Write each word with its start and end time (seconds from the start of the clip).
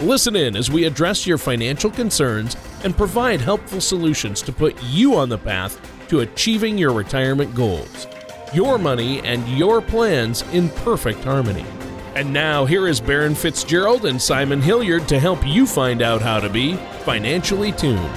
Listen 0.00 0.36
in 0.36 0.56
as 0.56 0.70
we 0.70 0.84
address 0.84 1.26
your 1.26 1.38
financial 1.38 1.90
concerns 1.90 2.54
and 2.84 2.94
provide 2.94 3.40
helpful 3.40 3.80
solutions 3.80 4.42
to 4.42 4.52
put 4.52 4.76
you 4.82 5.14
on 5.14 5.30
the 5.30 5.38
path 5.38 5.80
to 6.08 6.20
achieving 6.20 6.76
your 6.76 6.92
retirement 6.92 7.54
goals. 7.54 8.06
Your 8.52 8.76
money 8.76 9.20
and 9.20 9.48
your 9.48 9.80
plans 9.80 10.42
in 10.52 10.68
perfect 10.68 11.24
harmony. 11.24 11.64
And 12.14 12.30
now, 12.30 12.66
here 12.66 12.88
is 12.88 13.00
Baron 13.00 13.34
Fitzgerald 13.34 14.04
and 14.04 14.20
Simon 14.20 14.60
Hilliard 14.60 15.08
to 15.08 15.18
help 15.18 15.46
you 15.46 15.66
find 15.66 16.02
out 16.02 16.20
how 16.20 16.40
to 16.40 16.50
be 16.50 16.76
financially 17.06 17.72
tuned. 17.72 18.10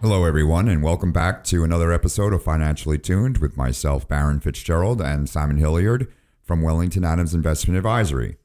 Hello, 0.00 0.24
everyone, 0.24 0.66
and 0.66 0.82
welcome 0.82 1.12
back 1.12 1.44
to 1.44 1.62
another 1.62 1.92
episode 1.92 2.32
of 2.32 2.42
Financially 2.42 2.98
Tuned 2.98 3.38
with 3.38 3.56
myself, 3.56 4.08
Baron 4.08 4.40
Fitzgerald, 4.40 5.00
and 5.00 5.28
Simon 5.28 5.58
Hilliard 5.58 6.12
from 6.42 6.62
Wellington 6.62 7.04
Adams 7.04 7.32
Investment 7.32 7.76
Advisory. 7.76 8.38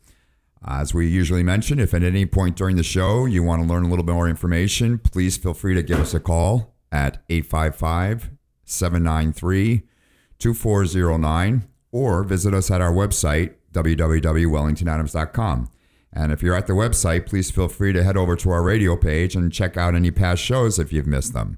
As 0.65 0.93
we 0.93 1.07
usually 1.07 1.43
mention, 1.43 1.79
if 1.79 1.93
at 1.93 2.03
any 2.03 2.25
point 2.25 2.55
during 2.55 2.77
the 2.77 2.83
show 2.83 3.25
you 3.25 3.43
want 3.43 3.61
to 3.61 3.67
learn 3.67 3.83
a 3.83 3.89
little 3.89 4.05
bit 4.05 4.13
more 4.13 4.29
information, 4.29 4.97
please 4.97 5.35
feel 5.35 5.53
free 5.53 5.73
to 5.73 5.83
give 5.83 5.99
us 5.99 6.13
a 6.13 6.19
call 6.21 6.73
at 6.91 7.21
855 7.29 8.29
793 8.63 9.83
2409 10.39 11.67
or 11.91 12.23
visit 12.23 12.53
us 12.53 12.71
at 12.71 12.81
our 12.81 12.93
website, 12.93 13.55
www.wellingtonadams.com. 13.73 15.69
And 16.15 16.31
if 16.31 16.43
you're 16.43 16.55
at 16.55 16.67
the 16.67 16.73
website, 16.73 17.25
please 17.25 17.51
feel 17.51 17.67
free 17.67 17.91
to 17.91 18.03
head 18.03 18.15
over 18.15 18.35
to 18.37 18.49
our 18.51 18.61
radio 18.63 18.95
page 18.95 19.35
and 19.35 19.51
check 19.51 19.75
out 19.77 19.95
any 19.95 20.11
past 20.11 20.41
shows 20.41 20.79
if 20.79 20.93
you've 20.93 21.07
missed 21.07 21.33
them. 21.33 21.57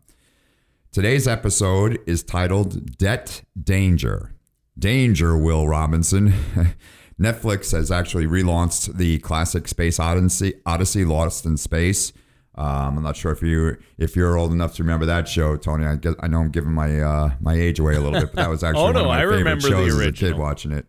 Today's 0.91 1.27
episode 1.27 1.99
is 2.07 2.23
titled 2.23 2.97
Debt 2.97 3.43
Danger. 3.61 4.33
Danger, 4.79 5.37
Will 5.37 5.67
Robinson. 5.67 6.33
Netflix 7.19 7.71
has 7.71 7.91
actually 7.91 8.27
relaunched 8.27 8.97
the 8.97 9.19
classic 9.19 9.67
Space 9.67 9.99
Odyssey, 9.99 10.55
Odyssey 10.65 11.05
Lost 11.05 11.45
in 11.45 11.57
Space. 11.57 12.11
Um, 12.57 12.97
I'm 12.97 13.03
not 13.03 13.17
sure 13.17 13.31
if 13.31 13.41
you 13.41 13.77
if 13.97 14.15
you're 14.15 14.37
old 14.37 14.51
enough 14.51 14.75
to 14.75 14.83
remember 14.83 15.05
that 15.05 15.27
show, 15.27 15.57
Tony. 15.57 15.85
I, 15.85 15.95
guess, 15.95 16.15
I 16.21 16.27
know 16.27 16.39
I'm 16.39 16.51
giving 16.51 16.71
my 16.71 17.01
uh, 17.01 17.31
my 17.39 17.53
age 17.53 17.79
away 17.79 17.95
a 17.95 18.01
little 18.01 18.19
bit, 18.19 18.31
but 18.33 18.35
that 18.35 18.49
was 18.49 18.63
actually 18.63 18.81
oh, 18.81 18.85
one 18.85 18.93
no, 18.93 19.01
of 19.01 19.07
my 19.07 19.17
I 19.17 19.21
favorite 19.21 19.37
remember 19.37 19.67
shows 19.67 19.99
as 19.99 20.07
a 20.07 20.11
kid 20.11 20.37
watching 20.37 20.71
it. 20.71 20.85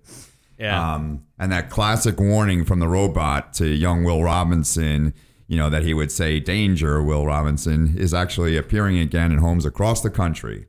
Yeah. 0.59 0.95
Um, 0.95 1.25
and 1.39 1.53
that 1.53 1.71
classic 1.71 2.19
warning 2.19 2.65
from 2.65 2.79
the 2.79 2.89
robot 2.89 3.53
to 3.55 3.67
young 3.67 4.05
Will 4.05 4.23
Robinson, 4.23 5.13
you 5.49 5.57
know, 5.57 5.69
that 5.71 5.83
he 5.83 5.93
would 5.93 6.11
say, 6.11 6.41
Danger, 6.41 7.03
Will 7.03 7.27
Robinson, 7.27 7.97
is 7.99 8.15
actually 8.15 8.57
appearing 8.57 8.99
again 8.99 9.33
in 9.33 9.39
homes 9.39 9.67
across 9.67 10.01
the 10.01 10.11
country. 10.11 10.69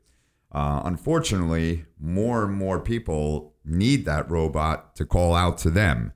Uh, 0.52 0.82
unfortunately, 0.84 1.84
more 1.98 2.44
and 2.44 2.54
more 2.54 2.80
people 2.80 3.54
need 3.68 4.04
that 4.04 4.30
robot 4.30 4.96
to 4.96 5.06
call 5.06 5.34
out 5.34 5.58
to 5.58 5.70
them. 5.70 6.12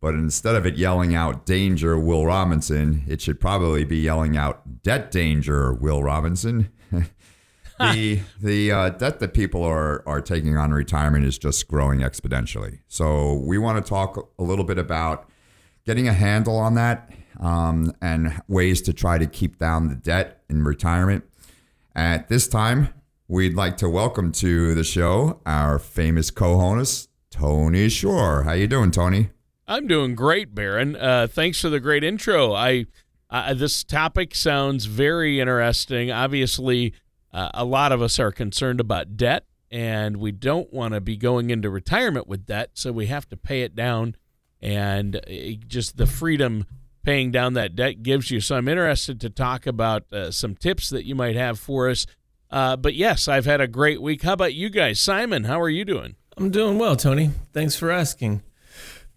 But 0.00 0.14
instead 0.14 0.54
of 0.54 0.64
it 0.64 0.76
yelling 0.76 1.14
out, 1.14 1.44
Danger, 1.44 1.98
Will 1.98 2.24
Robinson, 2.24 3.02
it 3.08 3.20
should 3.20 3.40
probably 3.40 3.84
be 3.84 3.98
yelling 3.98 4.36
out, 4.36 4.82
Debt 4.82 5.10
Danger, 5.10 5.72
Will 5.72 6.02
Robinson. 6.02 6.70
the 7.78 8.20
the 8.40 8.72
uh, 8.72 8.88
debt 8.90 9.18
that 9.20 9.34
people 9.34 9.64
are 9.64 10.06
are 10.06 10.20
taking 10.20 10.56
on 10.56 10.72
retirement 10.72 11.24
is 11.24 11.38
just 11.38 11.68
growing 11.68 12.00
exponentially. 12.00 12.80
So 12.88 13.34
we 13.34 13.58
want 13.58 13.84
to 13.84 13.88
talk 13.88 14.30
a 14.38 14.42
little 14.42 14.64
bit 14.64 14.78
about 14.78 15.28
getting 15.84 16.06
a 16.06 16.12
handle 16.12 16.56
on 16.56 16.74
that 16.74 17.10
um, 17.40 17.92
and 18.00 18.40
ways 18.48 18.82
to 18.82 18.92
try 18.92 19.18
to 19.18 19.26
keep 19.26 19.58
down 19.58 19.88
the 19.88 19.94
debt 19.94 20.42
in 20.48 20.62
retirement. 20.62 21.24
At 21.94 22.28
this 22.28 22.46
time, 22.46 22.94
we'd 23.28 23.54
like 23.54 23.76
to 23.76 23.90
welcome 23.90 24.32
to 24.32 24.74
the 24.74 24.82
show 24.82 25.38
our 25.44 25.78
famous 25.78 26.30
co-host 26.30 27.10
Tony 27.30 27.90
Shore. 27.90 28.44
How 28.44 28.52
you 28.52 28.66
doing, 28.66 28.90
Tony? 28.90 29.28
I'm 29.66 29.86
doing 29.86 30.14
great, 30.14 30.54
Baron. 30.54 30.96
Uh, 30.96 31.26
thanks 31.30 31.60
for 31.60 31.68
the 31.68 31.78
great 31.78 32.02
intro. 32.02 32.54
I 32.54 32.86
uh, 33.28 33.52
this 33.52 33.84
topic 33.84 34.34
sounds 34.34 34.86
very 34.86 35.40
interesting. 35.40 36.10
Obviously, 36.10 36.94
uh, 37.30 37.50
a 37.52 37.66
lot 37.66 37.92
of 37.92 38.00
us 38.00 38.18
are 38.18 38.32
concerned 38.32 38.80
about 38.80 39.18
debt, 39.18 39.44
and 39.70 40.16
we 40.16 40.32
don't 40.32 40.72
want 40.72 40.94
to 40.94 41.00
be 41.02 41.18
going 41.18 41.50
into 41.50 41.68
retirement 41.68 42.26
with 42.26 42.46
debt, 42.46 42.70
so 42.72 42.90
we 42.90 43.06
have 43.06 43.28
to 43.28 43.36
pay 43.36 43.60
it 43.60 43.76
down. 43.76 44.16
And 44.62 45.16
uh, 45.16 45.20
just 45.66 45.98
the 45.98 46.06
freedom 46.06 46.64
paying 47.02 47.30
down 47.30 47.52
that 47.52 47.76
debt 47.76 48.02
gives 48.02 48.30
you. 48.30 48.40
So 48.40 48.56
I'm 48.56 48.68
interested 48.68 49.20
to 49.20 49.30
talk 49.30 49.66
about 49.66 50.10
uh, 50.12 50.30
some 50.30 50.54
tips 50.54 50.88
that 50.88 51.04
you 51.04 51.14
might 51.14 51.36
have 51.36 51.58
for 51.58 51.90
us. 51.90 52.06
Uh, 52.50 52.76
but 52.76 52.94
yes, 52.94 53.28
I've 53.28 53.44
had 53.44 53.60
a 53.60 53.68
great 53.68 54.00
week. 54.00 54.22
How 54.22 54.32
about 54.32 54.54
you 54.54 54.70
guys, 54.70 55.00
Simon? 55.00 55.44
How 55.44 55.60
are 55.60 55.68
you 55.68 55.84
doing? 55.84 56.16
I'm 56.36 56.50
doing 56.50 56.78
well, 56.78 56.96
Tony. 56.96 57.30
Thanks 57.52 57.76
for 57.76 57.90
asking. 57.90 58.42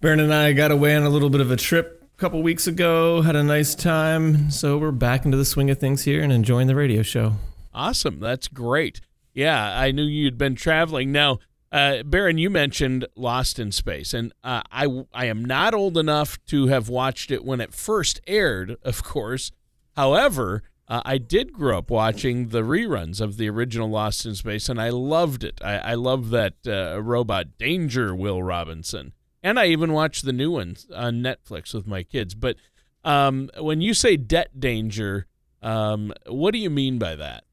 Baron 0.01 0.19
and 0.19 0.33
I 0.33 0.53
got 0.53 0.71
away 0.71 0.95
on 0.95 1.03
a 1.03 1.09
little 1.09 1.29
bit 1.29 1.41
of 1.41 1.51
a 1.51 1.55
trip 1.55 2.03
a 2.13 2.17
couple 2.17 2.41
weeks 2.41 2.67
ago, 2.67 3.21
had 3.21 3.35
a 3.35 3.43
nice 3.43 3.75
time, 3.75 4.49
so 4.49 4.77
we're 4.77 4.91
back 4.91 5.25
into 5.25 5.37
the 5.37 5.45
swing 5.45 5.69
of 5.69 5.79
things 5.79 6.03
here 6.03 6.21
and 6.23 6.33
enjoying 6.33 6.67
the 6.67 6.75
radio 6.75 7.03
show. 7.03 7.33
Awesome. 7.73 8.19
That's 8.19 8.47
great. 8.47 9.01
Yeah, 9.33 9.77
I 9.79 9.91
knew 9.91 10.03
you'd 10.03 10.37
been 10.37 10.55
traveling. 10.55 11.11
Now, 11.11 11.39
uh, 11.71 12.03
Baron, 12.03 12.37
you 12.37 12.49
mentioned 12.49 13.05
Lost 13.15 13.59
in 13.59 13.71
Space, 13.71 14.13
and 14.13 14.33
uh, 14.43 14.63
I, 14.71 15.05
I 15.13 15.25
am 15.25 15.45
not 15.45 15.73
old 15.73 15.97
enough 15.97 16.37
to 16.47 16.67
have 16.67 16.89
watched 16.89 17.31
it 17.31 17.45
when 17.45 17.61
it 17.61 17.73
first 17.73 18.19
aired, 18.27 18.75
of 18.83 19.03
course. 19.03 19.51
However, 19.95 20.63
uh, 20.91 21.01
I 21.05 21.19
did 21.19 21.53
grow 21.53 21.77
up 21.77 21.89
watching 21.89 22.49
the 22.49 22.63
reruns 22.63 23.21
of 23.21 23.37
the 23.37 23.49
original 23.49 23.89
Lost 23.89 24.25
in 24.25 24.35
Space, 24.35 24.67
and 24.67 24.79
I 24.79 24.89
loved 24.89 25.45
it. 25.45 25.61
I, 25.63 25.77
I 25.77 25.93
love 25.93 26.31
that 26.31 26.55
uh, 26.67 27.01
robot 27.01 27.57
Danger, 27.57 28.13
Will 28.13 28.43
Robinson. 28.43 29.13
And 29.41 29.57
I 29.57 29.67
even 29.67 29.93
watched 29.93 30.25
the 30.25 30.33
new 30.33 30.51
ones 30.51 30.87
on 30.93 31.23
Netflix 31.23 31.73
with 31.73 31.87
my 31.87 32.03
kids. 32.03 32.35
But 32.35 32.57
um, 33.05 33.49
when 33.57 33.79
you 33.79 33.93
say 33.93 34.17
debt 34.17 34.59
danger, 34.59 35.27
um, 35.61 36.11
what 36.27 36.51
do 36.51 36.59
you 36.59 36.69
mean 36.69 36.99
by 36.99 37.15
that? 37.15 37.45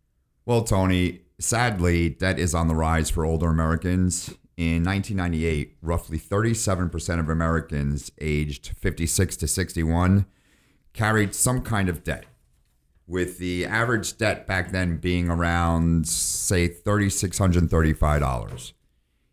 Well, 0.44 0.65
Tony, 0.65 1.20
sadly, 1.38 2.09
debt 2.09 2.41
is 2.41 2.56
on 2.56 2.66
the 2.66 2.75
rise 2.75 3.09
for 3.09 3.25
older 3.25 3.50
Americans. 3.50 4.31
In 4.56 4.82
1998, 4.82 5.76
roughly 5.81 6.19
37% 6.19 7.20
of 7.20 7.28
Americans 7.28 8.10
aged 8.20 8.76
56 8.76 9.37
to 9.37 9.47
61 9.47 10.26
carried 10.93 11.32
some 11.32 11.62
kind 11.62 11.88
of 11.88 12.03
debt, 12.03 12.25
with 13.09 13.39
the 13.39 13.65
average 13.65 14.19
debt 14.19 14.47
back 14.47 14.71
then 14.71 14.99
being 14.99 15.31
around, 15.31 16.07
say, 16.07 16.69
$3,635. 16.69 18.75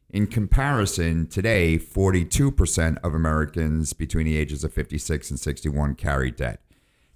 In 0.09 0.28
comparison, 0.28 1.28
today, 1.28 1.78
42% 1.78 2.97
of 3.03 3.14
Americans 3.14 3.91
between 3.91 4.25
the 4.25 4.38
ages 4.38 4.64
of 4.64 4.72
56 4.74 5.30
and 5.30 5.38
61 5.38 5.96
carry 5.96 6.31
debt. 6.31 6.62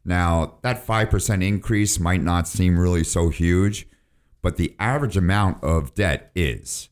Now, 0.03 0.55
that 0.61 0.85
5% 0.85 1.47
increase 1.47 1.97
might 1.97 2.21
not 2.21 2.45
seem 2.45 2.77
really 2.77 3.05
so 3.05 3.29
huge, 3.29 3.87
but 4.41 4.57
the 4.57 4.75
average 4.79 5.15
amount 5.15 5.63
of 5.63 5.95
debt 5.95 6.29
is. 6.35 6.89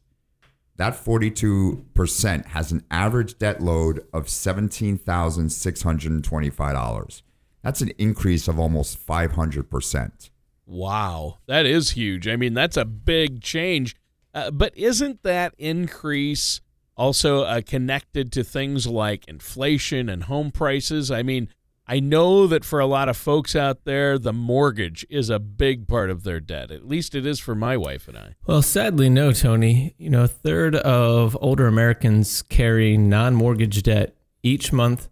That 0.77 0.93
42% 0.93 2.45
has 2.45 2.71
an 2.71 2.85
average 2.89 3.37
debt 3.37 3.61
load 3.61 4.05
of 4.13 4.27
$17,625. 4.27 7.21
That's 7.67 7.81
an 7.81 7.91
increase 7.97 8.47
of 8.47 8.61
almost 8.61 9.05
500%. 9.05 10.29
Wow, 10.65 11.39
that 11.47 11.65
is 11.65 11.89
huge. 11.89 12.25
I 12.25 12.37
mean, 12.37 12.53
that's 12.53 12.77
a 12.77 12.85
big 12.85 13.41
change. 13.41 13.93
Uh, 14.33 14.51
but 14.51 14.71
isn't 14.77 15.21
that 15.23 15.53
increase 15.57 16.61
also 16.95 17.41
uh, 17.41 17.59
connected 17.59 18.31
to 18.31 18.45
things 18.45 18.87
like 18.87 19.27
inflation 19.27 20.07
and 20.07 20.23
home 20.23 20.49
prices? 20.49 21.11
I 21.11 21.23
mean, 21.23 21.49
I 21.85 21.99
know 21.99 22.47
that 22.47 22.63
for 22.63 22.79
a 22.79 22.85
lot 22.85 23.09
of 23.09 23.17
folks 23.17 23.53
out 23.53 23.83
there, 23.83 24.17
the 24.17 24.31
mortgage 24.31 25.05
is 25.09 25.29
a 25.29 25.37
big 25.37 25.89
part 25.89 26.09
of 26.09 26.23
their 26.23 26.39
debt. 26.39 26.71
At 26.71 26.87
least 26.87 27.15
it 27.15 27.25
is 27.25 27.41
for 27.41 27.53
my 27.53 27.75
wife 27.75 28.07
and 28.07 28.17
I. 28.17 28.35
Well, 28.45 28.61
sadly, 28.61 29.09
no, 29.09 29.33
Tony. 29.33 29.93
You 29.97 30.09
know, 30.09 30.23
a 30.23 30.29
third 30.29 30.77
of 30.77 31.37
older 31.41 31.67
Americans 31.67 32.43
carry 32.43 32.95
non 32.95 33.35
mortgage 33.35 33.83
debt 33.83 34.15
each 34.41 34.71
month 34.71 35.09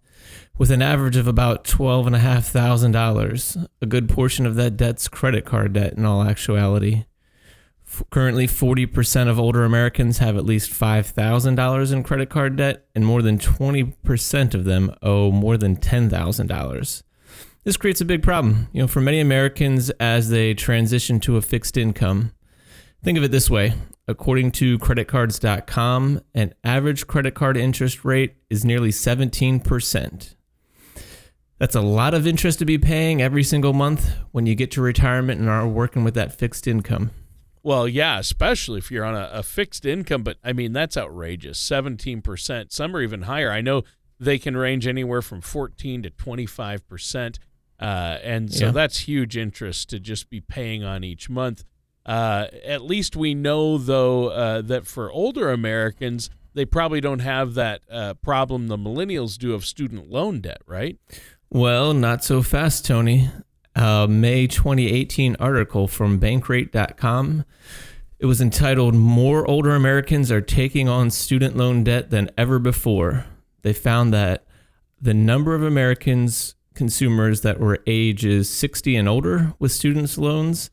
with 0.58 0.72
an 0.72 0.82
average 0.82 1.18
of 1.18 1.28
about 1.28 1.66
$12,500. 1.66 3.68
A 3.82 3.86
good 3.86 4.10
portion 4.10 4.46
of 4.46 4.56
that 4.56 4.78
debt's 4.78 5.08
credit 5.08 5.46
card 5.46 5.74
debt, 5.74 5.94
in 5.94 6.06
all 6.06 6.24
actuality. 6.24 7.06
F- 7.88 8.04
Currently, 8.10 8.48
40% 8.48 9.28
of 9.28 9.40
older 9.40 9.64
Americans 9.64 10.20
have 10.20 10.38
at 10.38 10.46
least 10.46 10.72
$5,000 10.72 11.94
in 11.94 12.04
credit 12.04 12.30
card 12.30 12.56
debt, 12.56 12.86
and 12.96 13.06
more 13.06 13.22
than 13.22 13.38
20% 13.38 14.54
of 14.54 14.66
them 14.66 14.94
owe 15.02 15.32
more 15.32 15.58
than 15.58 15.76
$10,000. 15.76 17.04
This 17.64 17.78
creates 17.78 18.02
a 18.02 18.06
big 18.06 18.22
problem, 18.22 18.68
you 18.72 18.82
know, 18.82 18.88
for 18.88 19.02
many 19.02 19.20
Americans 19.20 19.90
as 20.00 20.30
they 20.30 20.54
transition 20.54 21.20
to 21.22 21.38
a 21.38 21.42
fixed 21.42 21.78
income. 21.78 22.32
Think 23.04 23.18
of 23.18 23.24
it 23.24 23.32
this 23.32 23.50
way. 23.50 23.74
According 24.08 24.52
to 24.52 24.78
creditcards.com, 24.78 26.22
an 26.36 26.54
average 26.64 27.08
credit 27.08 27.34
card 27.34 27.58
interest 27.58 28.06
rate 28.06 28.36
is 28.52 28.64
nearly 28.64 28.90
17%. 28.90 30.35
That's 31.66 31.76
a 31.76 31.82
lot 31.82 32.14
of 32.14 32.28
interest 32.28 32.60
to 32.60 32.66
be 32.66 32.78
paying 32.78 33.24
every 33.24 33.42
single 33.42 33.74
month 33.74 34.18
when 34.32 34.46
you 34.46 34.54
get 34.54 34.70
to 34.74 34.82
retirement 34.82 35.40
and 35.42 35.50
are 35.50 35.68
working 35.68 36.04
with 36.04 36.14
that 36.14 36.32
fixed 36.32 36.68
income. 36.68 37.10
Well, 37.64 37.88
yeah, 37.88 38.20
especially 38.20 38.78
if 38.78 38.92
you're 38.92 39.04
on 39.04 39.16
a, 39.16 39.32
a 39.34 39.42
fixed 39.42 39.84
income, 39.84 40.22
but 40.22 40.38
I 40.44 40.54
mean, 40.54 40.74
that's 40.74 40.96
outrageous 40.96 41.60
17%. 41.60 42.72
Some 42.72 42.96
are 42.96 43.02
even 43.02 43.24
higher. 43.24 43.50
I 43.52 43.62
know 43.62 43.82
they 44.20 44.38
can 44.38 44.56
range 44.56 44.86
anywhere 44.86 45.24
from 45.24 45.42
14 45.42 46.04
to 46.04 46.12
25%. 46.12 47.40
Uh, 47.80 47.84
and 47.84 48.54
so 48.54 48.66
Yeah. 48.68 48.72
that's 48.72 49.00
huge 49.00 49.36
interest 49.36 49.90
to 49.90 50.00
just 50.00 50.30
be 50.30 50.42
paying 50.42 50.84
on 50.84 51.04
each 51.04 51.32
month. 51.32 51.64
Uh, 52.06 52.46
at 52.64 52.84
least 52.84 53.16
we 53.16 53.34
know, 53.34 53.80
though, 53.80 54.28
uh, 54.28 54.62
that 54.62 54.86
for 54.86 55.12
older 55.12 55.50
Americans, 55.50 56.30
they 56.54 56.64
probably 56.66 57.02
don't 57.02 57.20
have 57.20 57.56
that 57.56 57.82
uh, 57.92 58.14
problem 58.14 58.68
the 58.68 58.78
millennials 58.78 59.36
do 59.38 59.56
of 59.56 59.66
student 59.66 60.12
loan 60.12 60.42
debt, 60.42 60.62
right? 60.68 60.98
Well, 61.50 61.94
not 61.94 62.24
so 62.24 62.42
fast, 62.42 62.86
Tony. 62.86 63.30
A 63.76 64.08
May 64.08 64.48
2018 64.48 65.36
article 65.40 65.88
from 65.88 66.20
Bankrate.com. 66.20 67.46
It 68.20 68.26
was 68.26 68.42
entitled 68.42 68.96
More 68.96 69.46
Older 69.50 69.76
Americans 69.76 70.32
Are 70.32 70.42
Taking 70.42 70.88
on 70.88 71.12
Student 71.12 71.58
Loan 71.58 71.84
Debt 71.84 72.10
Than 72.10 72.30
Ever 72.38 72.60
Before. 72.60 73.26
They 73.62 73.74
found 73.74 74.14
that 74.14 74.46
the 75.02 75.14
number 75.14 75.54
of 75.54 75.64
Americans, 75.64 76.56
consumers 76.74 77.42
that 77.42 77.60
were 77.60 77.84
ages 77.86 78.50
60 78.50 78.96
and 78.96 79.08
older 79.08 79.54
with 79.60 79.72
student 79.72 80.18
loans 80.18 80.70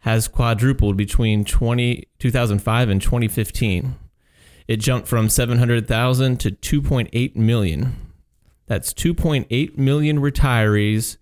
has 0.00 0.28
quadrupled 0.28 0.96
between 0.96 1.44
20, 1.44 2.08
2005 2.18 2.88
and 2.88 3.00
2015. 3.00 3.94
It 4.68 4.76
jumped 4.76 5.08
from 5.08 5.28
700,000 5.28 6.38
to 6.40 6.50
2.8 6.50 7.36
million. 7.36 8.11
That's 8.72 8.94
2.8 8.94 9.76
million 9.76 10.20
retirees 10.20 11.18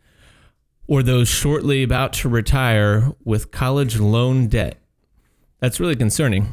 or 0.86 1.02
those 1.02 1.26
shortly 1.26 1.82
about 1.82 2.12
to 2.12 2.28
retire 2.28 3.12
with 3.24 3.50
college 3.50 3.98
loan 3.98 4.46
debt. 4.46 4.80
That's 5.58 5.80
really 5.80 5.96
concerning. 5.96 6.44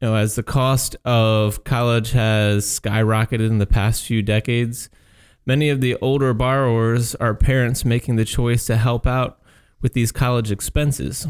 You 0.00 0.08
know, 0.08 0.16
as 0.16 0.34
the 0.34 0.42
cost 0.42 0.96
of 1.04 1.62
college 1.62 2.10
has 2.10 2.64
skyrocketed 2.64 3.46
in 3.46 3.58
the 3.58 3.68
past 3.68 4.04
few 4.04 4.20
decades, 4.20 4.90
many 5.46 5.68
of 5.68 5.80
the 5.80 5.94
older 6.00 6.34
borrowers 6.34 7.14
are 7.14 7.32
parents 7.32 7.84
making 7.84 8.16
the 8.16 8.24
choice 8.24 8.66
to 8.66 8.76
help 8.78 9.06
out 9.06 9.40
with 9.80 9.92
these 9.92 10.10
college 10.10 10.50
expenses. 10.50 11.28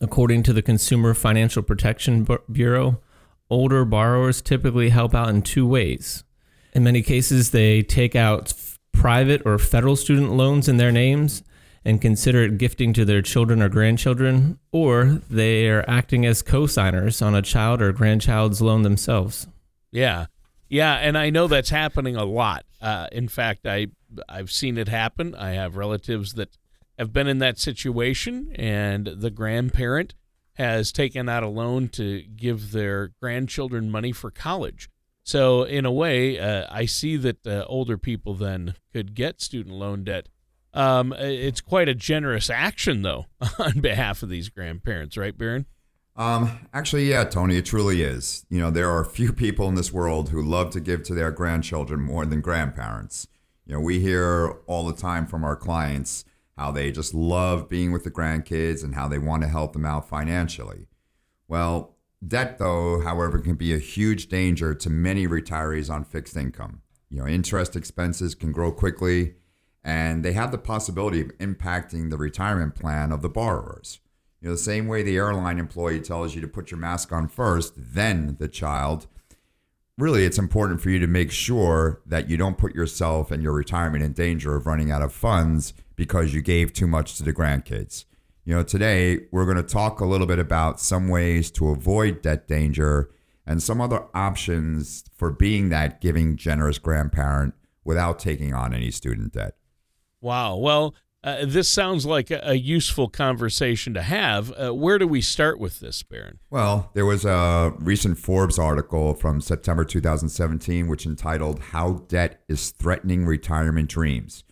According 0.00 0.42
to 0.42 0.52
the 0.52 0.60
Consumer 0.60 1.14
Financial 1.14 1.62
Protection 1.62 2.26
Bureau, 2.50 3.00
older 3.48 3.84
borrowers 3.84 4.42
typically 4.42 4.88
help 4.88 5.14
out 5.14 5.28
in 5.28 5.40
two 5.40 5.68
ways. 5.68 6.24
In 6.72 6.84
many 6.84 7.02
cases, 7.02 7.50
they 7.50 7.82
take 7.82 8.14
out 8.14 8.52
private 8.92 9.42
or 9.44 9.58
federal 9.58 9.96
student 9.96 10.32
loans 10.32 10.68
in 10.68 10.76
their 10.76 10.92
names 10.92 11.42
and 11.84 12.00
consider 12.00 12.42
it 12.44 12.58
gifting 12.58 12.92
to 12.92 13.04
their 13.04 13.22
children 13.22 13.62
or 13.62 13.68
grandchildren, 13.68 14.58
or 14.72 15.22
they 15.30 15.68
are 15.68 15.84
acting 15.88 16.26
as 16.26 16.42
co-signers 16.42 17.22
on 17.22 17.34
a 17.34 17.42
child 17.42 17.80
or 17.80 17.92
grandchild's 17.92 18.60
loan 18.60 18.82
themselves. 18.82 19.46
Yeah, 19.90 20.26
yeah, 20.68 20.94
and 20.96 21.16
I 21.16 21.30
know 21.30 21.46
that's 21.46 21.70
happening 21.70 22.16
a 22.16 22.24
lot. 22.24 22.64
Uh, 22.80 23.06
in 23.12 23.28
fact, 23.28 23.66
I 23.66 23.88
I've 24.28 24.50
seen 24.50 24.76
it 24.78 24.88
happen. 24.88 25.34
I 25.34 25.50
have 25.50 25.76
relatives 25.76 26.34
that 26.34 26.58
have 26.98 27.12
been 27.12 27.26
in 27.26 27.38
that 27.38 27.58
situation, 27.58 28.52
and 28.56 29.06
the 29.06 29.30
grandparent 29.30 30.14
has 30.54 30.90
taken 30.90 31.28
out 31.28 31.42
a 31.42 31.48
loan 31.48 31.88
to 31.88 32.22
give 32.22 32.72
their 32.72 33.12
grandchildren 33.20 33.90
money 33.90 34.12
for 34.12 34.30
college. 34.30 34.90
So, 35.28 35.64
in 35.64 35.84
a 35.84 35.92
way, 35.92 36.38
uh, 36.38 36.66
I 36.70 36.86
see 36.86 37.18
that 37.18 37.46
uh, 37.46 37.62
older 37.66 37.98
people 37.98 38.32
then 38.32 38.76
could 38.94 39.14
get 39.14 39.42
student 39.42 39.74
loan 39.74 40.02
debt. 40.02 40.30
Um, 40.72 41.12
it's 41.12 41.60
quite 41.60 41.86
a 41.86 41.94
generous 41.94 42.48
action, 42.48 43.02
though, 43.02 43.26
on 43.58 43.80
behalf 43.80 44.22
of 44.22 44.30
these 44.30 44.48
grandparents, 44.48 45.18
right, 45.18 45.36
Baron? 45.36 45.66
Um, 46.16 46.66
actually, 46.72 47.10
yeah, 47.10 47.24
Tony, 47.24 47.58
it 47.58 47.66
truly 47.66 48.00
is. 48.00 48.46
You 48.48 48.58
know, 48.58 48.70
there 48.70 48.90
are 48.90 49.04
few 49.18 49.34
people 49.34 49.68
in 49.68 49.74
this 49.74 49.92
world 49.92 50.30
who 50.30 50.40
love 50.40 50.70
to 50.70 50.80
give 50.80 51.02
to 51.02 51.14
their 51.14 51.30
grandchildren 51.30 52.00
more 52.00 52.24
than 52.24 52.40
grandparents. 52.40 53.28
You 53.66 53.74
know, 53.74 53.80
we 53.80 54.00
hear 54.00 54.56
all 54.66 54.86
the 54.86 54.96
time 54.96 55.26
from 55.26 55.44
our 55.44 55.56
clients 55.56 56.24
how 56.56 56.70
they 56.70 56.90
just 56.90 57.12
love 57.12 57.68
being 57.68 57.92
with 57.92 58.04
the 58.04 58.10
grandkids 58.10 58.82
and 58.82 58.94
how 58.94 59.08
they 59.08 59.18
want 59.18 59.42
to 59.42 59.48
help 59.48 59.74
them 59.74 59.84
out 59.84 60.08
financially. 60.08 60.88
Well, 61.48 61.97
debt, 62.26 62.58
though, 62.58 63.00
however, 63.00 63.38
can 63.38 63.54
be 63.54 63.74
a 63.74 63.78
huge 63.78 64.28
danger 64.28 64.74
to 64.74 64.90
many 64.90 65.26
retirees 65.26 65.90
on 65.90 66.04
fixed 66.04 66.36
income. 66.36 66.82
You 67.08 67.20
know, 67.20 67.26
interest 67.26 67.76
expenses 67.76 68.34
can 68.34 68.52
grow 68.52 68.72
quickly, 68.72 69.34
and 69.84 70.24
they 70.24 70.32
have 70.32 70.50
the 70.50 70.58
possibility 70.58 71.20
of 71.20 71.36
impacting 71.38 72.10
the 72.10 72.18
retirement 72.18 72.74
plan 72.74 73.12
of 73.12 73.22
the 73.22 73.28
borrowers. 73.28 74.00
You 74.40 74.48
know, 74.48 74.54
the 74.54 74.60
same 74.60 74.86
way 74.86 75.02
the 75.02 75.16
airline 75.16 75.58
employee 75.58 76.00
tells 76.00 76.34
you 76.34 76.40
to 76.40 76.48
put 76.48 76.70
your 76.70 76.78
mask 76.78 77.12
on 77.12 77.28
first, 77.28 77.74
then 77.76 78.36
the 78.38 78.48
child. 78.48 79.06
Really, 79.96 80.24
it's 80.24 80.38
important 80.38 80.80
for 80.80 80.90
you 80.90 81.00
to 81.00 81.08
make 81.08 81.32
sure 81.32 82.00
that 82.06 82.30
you 82.30 82.36
don't 82.36 82.58
put 82.58 82.74
yourself 82.74 83.32
and 83.32 83.42
your 83.42 83.52
retirement 83.52 84.04
in 84.04 84.12
danger 84.12 84.54
of 84.54 84.66
running 84.66 84.92
out 84.92 85.02
of 85.02 85.12
funds 85.12 85.74
because 85.96 86.32
you 86.32 86.40
gave 86.40 86.72
too 86.72 86.86
much 86.86 87.16
to 87.16 87.24
the 87.24 87.32
grandkids. 87.32 88.04
You 88.48 88.54
know, 88.54 88.62
today 88.62 89.26
we're 89.30 89.44
going 89.44 89.58
to 89.58 89.62
talk 89.62 90.00
a 90.00 90.06
little 90.06 90.26
bit 90.26 90.38
about 90.38 90.80
some 90.80 91.08
ways 91.08 91.50
to 91.50 91.68
avoid 91.68 92.22
debt 92.22 92.48
danger 92.48 93.10
and 93.46 93.62
some 93.62 93.78
other 93.78 94.06
options 94.14 95.04
for 95.14 95.30
being 95.30 95.68
that 95.68 96.00
giving, 96.00 96.34
generous 96.38 96.78
grandparent 96.78 97.52
without 97.84 98.18
taking 98.18 98.54
on 98.54 98.72
any 98.72 98.90
student 98.90 99.34
debt. 99.34 99.56
Wow. 100.22 100.56
Well, 100.56 100.94
uh, 101.22 101.44
this 101.44 101.68
sounds 101.68 102.06
like 102.06 102.30
a, 102.30 102.40
a 102.42 102.54
useful 102.54 103.10
conversation 103.10 103.92
to 103.92 104.00
have. 104.00 104.50
Uh, 104.52 104.70
where 104.74 104.96
do 104.98 105.06
we 105.06 105.20
start 105.20 105.60
with 105.60 105.80
this, 105.80 106.02
Baron? 106.02 106.38
Well, 106.48 106.90
there 106.94 107.04
was 107.04 107.26
a 107.26 107.74
recent 107.76 108.16
Forbes 108.16 108.58
article 108.58 109.12
from 109.12 109.42
September 109.42 109.84
2017, 109.84 110.88
which 110.88 111.04
entitled 111.04 111.58
How 111.58 112.04
Debt 112.08 112.40
is 112.48 112.70
Threatening 112.70 113.26
Retirement 113.26 113.90
Dreams, 113.90 114.42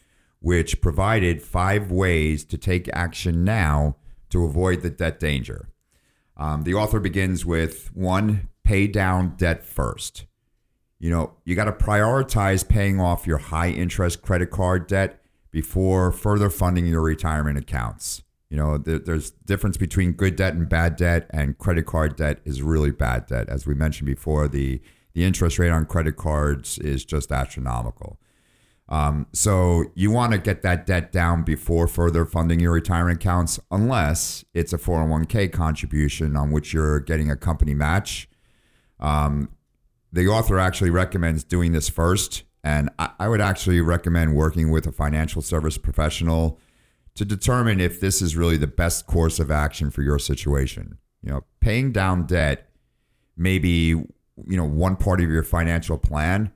which 0.46 0.80
provided 0.80 1.42
five 1.42 1.90
ways 1.90 2.44
to 2.44 2.56
take 2.56 2.88
action 2.92 3.42
now 3.42 3.96
to 4.30 4.44
avoid 4.44 4.80
the 4.80 4.88
debt 4.88 5.18
danger. 5.18 5.70
Um, 6.36 6.62
the 6.62 6.72
author 6.72 7.00
begins 7.00 7.44
with 7.44 7.90
one, 7.96 8.48
pay 8.62 8.86
down 8.86 9.34
debt 9.36 9.64
first. 9.64 10.24
You 11.00 11.10
know, 11.10 11.32
you 11.44 11.56
got 11.56 11.64
to 11.64 11.72
prioritize 11.72 12.66
paying 12.66 13.00
off 13.00 13.26
your 13.26 13.38
high 13.38 13.70
interest 13.70 14.22
credit 14.22 14.52
card 14.52 14.86
debt 14.86 15.20
before 15.50 16.12
further 16.12 16.48
funding 16.48 16.86
your 16.86 17.02
retirement 17.02 17.58
accounts. 17.58 18.22
You 18.48 18.56
know, 18.56 18.78
there, 18.78 19.00
there's 19.00 19.32
difference 19.32 19.76
between 19.76 20.12
good 20.12 20.36
debt 20.36 20.54
and 20.54 20.68
bad 20.68 20.94
debt, 20.94 21.28
and 21.30 21.58
credit 21.58 21.86
card 21.86 22.14
debt 22.14 22.38
is 22.44 22.62
really 22.62 22.92
bad 22.92 23.26
debt. 23.26 23.48
As 23.48 23.66
we 23.66 23.74
mentioned 23.74 24.06
before, 24.06 24.46
the 24.46 24.80
the 25.12 25.24
interest 25.24 25.58
rate 25.58 25.70
on 25.70 25.86
credit 25.86 26.16
cards 26.16 26.78
is 26.78 27.04
just 27.04 27.32
astronomical. 27.32 28.20
Um, 28.88 29.26
so 29.32 29.84
you 29.94 30.10
want 30.10 30.32
to 30.32 30.38
get 30.38 30.62
that 30.62 30.86
debt 30.86 31.10
down 31.10 31.42
before 31.42 31.88
further 31.88 32.24
funding 32.24 32.60
your 32.60 32.72
retirement 32.72 33.16
accounts, 33.16 33.58
unless 33.70 34.44
it's 34.54 34.72
a 34.72 34.78
401k 34.78 35.52
contribution 35.52 36.36
on 36.36 36.52
which 36.52 36.72
you're 36.72 37.00
getting 37.00 37.30
a 37.30 37.36
company 37.36 37.74
match. 37.74 38.28
Um, 39.00 39.50
the 40.12 40.28
author 40.28 40.58
actually 40.58 40.90
recommends 40.90 41.42
doing 41.42 41.72
this 41.72 41.88
first, 41.88 42.44
and 42.62 42.88
I, 42.98 43.10
I 43.18 43.28
would 43.28 43.40
actually 43.40 43.80
recommend 43.80 44.36
working 44.36 44.70
with 44.70 44.86
a 44.86 44.92
financial 44.92 45.42
service 45.42 45.78
professional 45.78 46.60
to 47.16 47.24
determine 47.24 47.80
if 47.80 48.00
this 48.00 48.22
is 48.22 48.36
really 48.36 48.56
the 48.56 48.66
best 48.66 49.06
course 49.06 49.40
of 49.40 49.50
action 49.50 49.90
for 49.90 50.02
your 50.02 50.18
situation. 50.18 50.98
You 51.22 51.30
know, 51.30 51.44
paying 51.60 51.90
down 51.90 52.26
debt 52.26 52.70
may 53.36 53.58
be, 53.58 53.88
you 53.88 54.06
know, 54.36 54.64
one 54.64 54.96
part 54.96 55.20
of 55.20 55.28
your 55.28 55.42
financial 55.42 55.98
plan, 55.98 56.52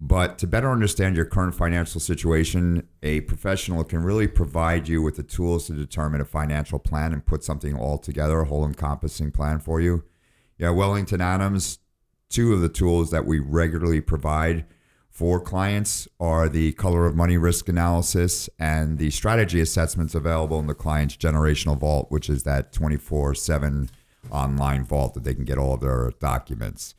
but 0.00 0.38
to 0.38 0.46
better 0.46 0.70
understand 0.70 1.16
your 1.16 1.24
current 1.24 1.54
financial 1.54 2.00
situation, 2.00 2.86
a 3.02 3.22
professional 3.22 3.82
can 3.82 4.02
really 4.02 4.28
provide 4.28 4.88
you 4.88 5.00
with 5.00 5.16
the 5.16 5.22
tools 5.22 5.66
to 5.66 5.72
determine 5.72 6.20
a 6.20 6.26
financial 6.26 6.78
plan 6.78 7.12
and 7.12 7.24
put 7.24 7.42
something 7.42 7.74
all 7.74 7.96
together, 7.96 8.40
a 8.40 8.44
whole 8.44 8.66
encompassing 8.66 9.30
plan 9.30 9.58
for 9.58 9.80
you. 9.80 10.04
Yeah, 10.58 10.70
Wellington 10.70 11.20
Adams, 11.20 11.78
two 12.28 12.52
of 12.52 12.60
the 12.60 12.68
tools 12.68 13.10
that 13.10 13.24
we 13.24 13.38
regularly 13.38 14.00
provide 14.00 14.66
for 15.16 15.40
clients 15.40 16.06
are 16.20 16.46
the 16.46 16.72
color 16.72 17.06
of 17.06 17.16
money 17.16 17.38
risk 17.38 17.70
analysis 17.70 18.50
and 18.58 18.98
the 18.98 19.08
strategy 19.08 19.60
assessments 19.60 20.14
available 20.14 20.58
in 20.58 20.66
the 20.66 20.74
client's 20.74 21.16
generational 21.16 21.78
vault, 21.78 22.10
which 22.10 22.28
is 22.28 22.42
that 22.42 22.70
24 22.70 23.34
7 23.34 23.88
online 24.30 24.84
vault 24.84 25.14
that 25.14 25.24
they 25.24 25.32
can 25.32 25.46
get 25.46 25.56
all 25.56 25.72
of 25.72 25.80
their 25.80 26.12
documents. 26.20 26.94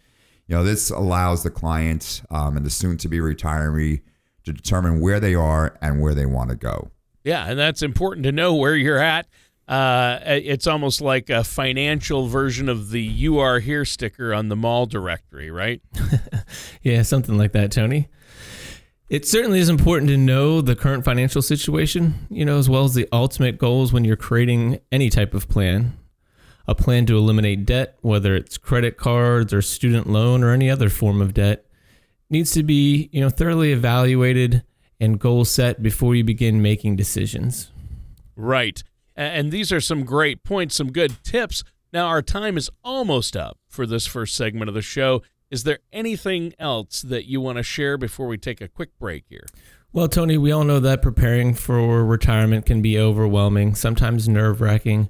You 0.47 0.55
know, 0.55 0.63
this 0.63 0.89
allows 0.89 1.43
the 1.43 1.49
client 1.49 2.21
um, 2.29 2.57
and 2.57 2.65
the 2.65 2.69
soon 2.69 2.97
to 2.97 3.09
be 3.09 3.19
retiree 3.19 4.01
to 4.45 4.53
determine 4.53 5.01
where 5.01 5.19
they 5.19 5.35
are 5.35 5.77
and 5.81 6.01
where 6.01 6.13
they 6.13 6.25
want 6.25 6.49
to 6.49 6.55
go. 6.55 6.89
Yeah, 7.23 7.45
and 7.45 7.59
that's 7.59 7.83
important 7.83 8.23
to 8.23 8.31
know 8.31 8.55
where 8.55 8.75
you're 8.75 8.99
at. 8.99 9.27
Uh, 9.67 10.19
it's 10.25 10.65
almost 10.65 11.01
like 11.01 11.29
a 11.29 11.43
financial 11.43 12.27
version 12.27 12.69
of 12.69 12.89
the 12.91 13.01
"You 13.01 13.39
Are 13.39 13.59
Here" 13.59 13.83
sticker 13.83 14.33
on 14.33 14.47
the 14.47 14.55
mall 14.55 14.85
directory, 14.85 15.51
right? 15.51 15.81
yeah, 16.81 17.01
something 17.01 17.37
like 17.37 17.51
that, 17.51 17.73
Tony. 17.73 18.07
It 19.09 19.25
certainly 19.25 19.59
is 19.59 19.67
important 19.67 20.09
to 20.09 20.17
know 20.17 20.61
the 20.61 20.75
current 20.75 21.03
financial 21.03 21.41
situation, 21.41 22.27
you 22.29 22.45
know, 22.45 22.57
as 22.57 22.69
well 22.69 22.85
as 22.85 22.93
the 22.93 23.07
ultimate 23.11 23.57
goals 23.57 23.91
when 23.91 24.05
you're 24.05 24.15
creating 24.15 24.79
any 24.91 25.09
type 25.09 25.33
of 25.33 25.49
plan. 25.49 25.97
A 26.67 26.75
plan 26.75 27.05
to 27.05 27.17
eliminate 27.17 27.65
debt, 27.65 27.97
whether 28.01 28.35
it's 28.35 28.57
credit 28.57 28.97
cards 28.97 29.53
or 29.53 29.61
student 29.61 30.07
loan 30.07 30.43
or 30.43 30.51
any 30.51 30.69
other 30.69 30.89
form 30.89 31.21
of 31.21 31.33
debt, 31.33 31.65
needs 32.29 32.51
to 32.51 32.63
be, 32.63 33.09
you 33.13 33.21
know, 33.21 33.29
thoroughly 33.29 33.71
evaluated 33.71 34.63
and 34.99 35.19
goal 35.19 35.45
set 35.45 35.81
before 35.81 36.15
you 36.15 36.23
begin 36.23 36.61
making 36.61 36.95
decisions. 36.95 37.71
Right. 38.35 38.83
And 39.15 39.51
these 39.51 39.71
are 39.71 39.81
some 39.81 40.03
great 40.03 40.43
points, 40.43 40.75
some 40.75 40.91
good 40.91 41.23
tips. 41.23 41.63
Now, 41.93 42.07
our 42.07 42.21
time 42.21 42.57
is 42.57 42.69
almost 42.83 43.37
up 43.37 43.57
for 43.67 43.85
this 43.85 44.05
first 44.05 44.35
segment 44.35 44.67
of 44.69 44.75
the 44.75 44.81
show. 44.81 45.21
Is 45.49 45.63
there 45.63 45.79
anything 45.93 46.53
else 46.59 47.01
that 47.01 47.25
you 47.25 47.39
want 47.39 47.57
to 47.57 47.63
share 47.63 47.97
before 47.97 48.27
we 48.27 48.37
take 48.37 48.59
a 48.59 48.67
quick 48.67 48.89
break 48.99 49.23
here? 49.29 49.45
Well, 49.93 50.09
Tony, 50.09 50.37
we 50.37 50.51
all 50.51 50.65
know 50.65 50.81
that 50.81 51.01
preparing 51.01 51.53
for 51.53 52.05
retirement 52.05 52.65
can 52.65 52.81
be 52.81 52.99
overwhelming, 52.99 53.73
sometimes 53.73 54.27
nerve 54.27 54.59
wracking, 54.59 55.09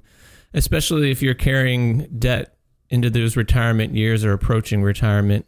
especially 0.54 1.10
if 1.10 1.22
you're 1.22 1.34
carrying 1.34 2.06
debt 2.18 2.56
into 2.90 3.10
those 3.10 3.36
retirement 3.36 3.94
years 3.94 4.24
or 4.24 4.32
approaching 4.32 4.82
retirement. 4.82 5.46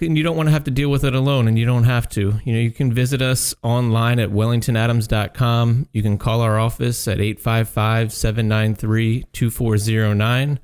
And 0.00 0.16
you 0.16 0.22
don't 0.22 0.36
want 0.36 0.46
to 0.46 0.52
have 0.52 0.64
to 0.64 0.70
deal 0.70 0.90
with 0.90 1.04
it 1.04 1.14
alone, 1.14 1.46
and 1.46 1.58
you 1.58 1.66
don't 1.66 1.84
have 1.84 2.08
to. 2.10 2.40
You 2.44 2.52
know, 2.54 2.58
you 2.58 2.70
can 2.70 2.90
visit 2.90 3.20
us 3.20 3.54
online 3.62 4.18
at 4.18 4.30
wellingtonadams.com. 4.30 5.88
You 5.92 6.02
can 6.02 6.16
call 6.16 6.40
our 6.40 6.58
office 6.58 7.06
at 7.06 7.20
855 7.20 8.10
793 8.12 9.24
2409 9.32 10.58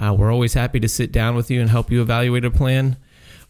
uh, 0.00 0.14
we're 0.14 0.32
always 0.32 0.54
happy 0.54 0.80
to 0.80 0.88
sit 0.88 1.12
down 1.12 1.36
with 1.36 1.50
you 1.50 1.60
and 1.60 1.68
help 1.68 1.90
you 1.90 2.00
evaluate 2.00 2.44
a 2.44 2.50
plan. 2.50 2.96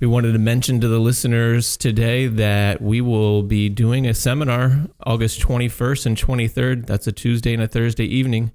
We 0.01 0.07
wanted 0.07 0.33
to 0.33 0.39
mention 0.39 0.81
to 0.81 0.89
the 0.89 0.99
listeners 0.99 1.77
today 1.77 2.27
that 2.27 2.83
we 2.83 3.01
will 3.01 3.43
be 3.43 3.69
doing 3.69 4.07
a 4.07 4.15
seminar 4.15 4.89
August 5.07 5.41
21st 5.41 6.07
and 6.07 6.17
23rd. 6.17 6.87
That's 6.87 7.07
a 7.07 7.13
Tuesday 7.13 7.55
and 7.55 7.63
a 7.63 7.69
Thursday 7.69 8.07
evening. 8.07 8.51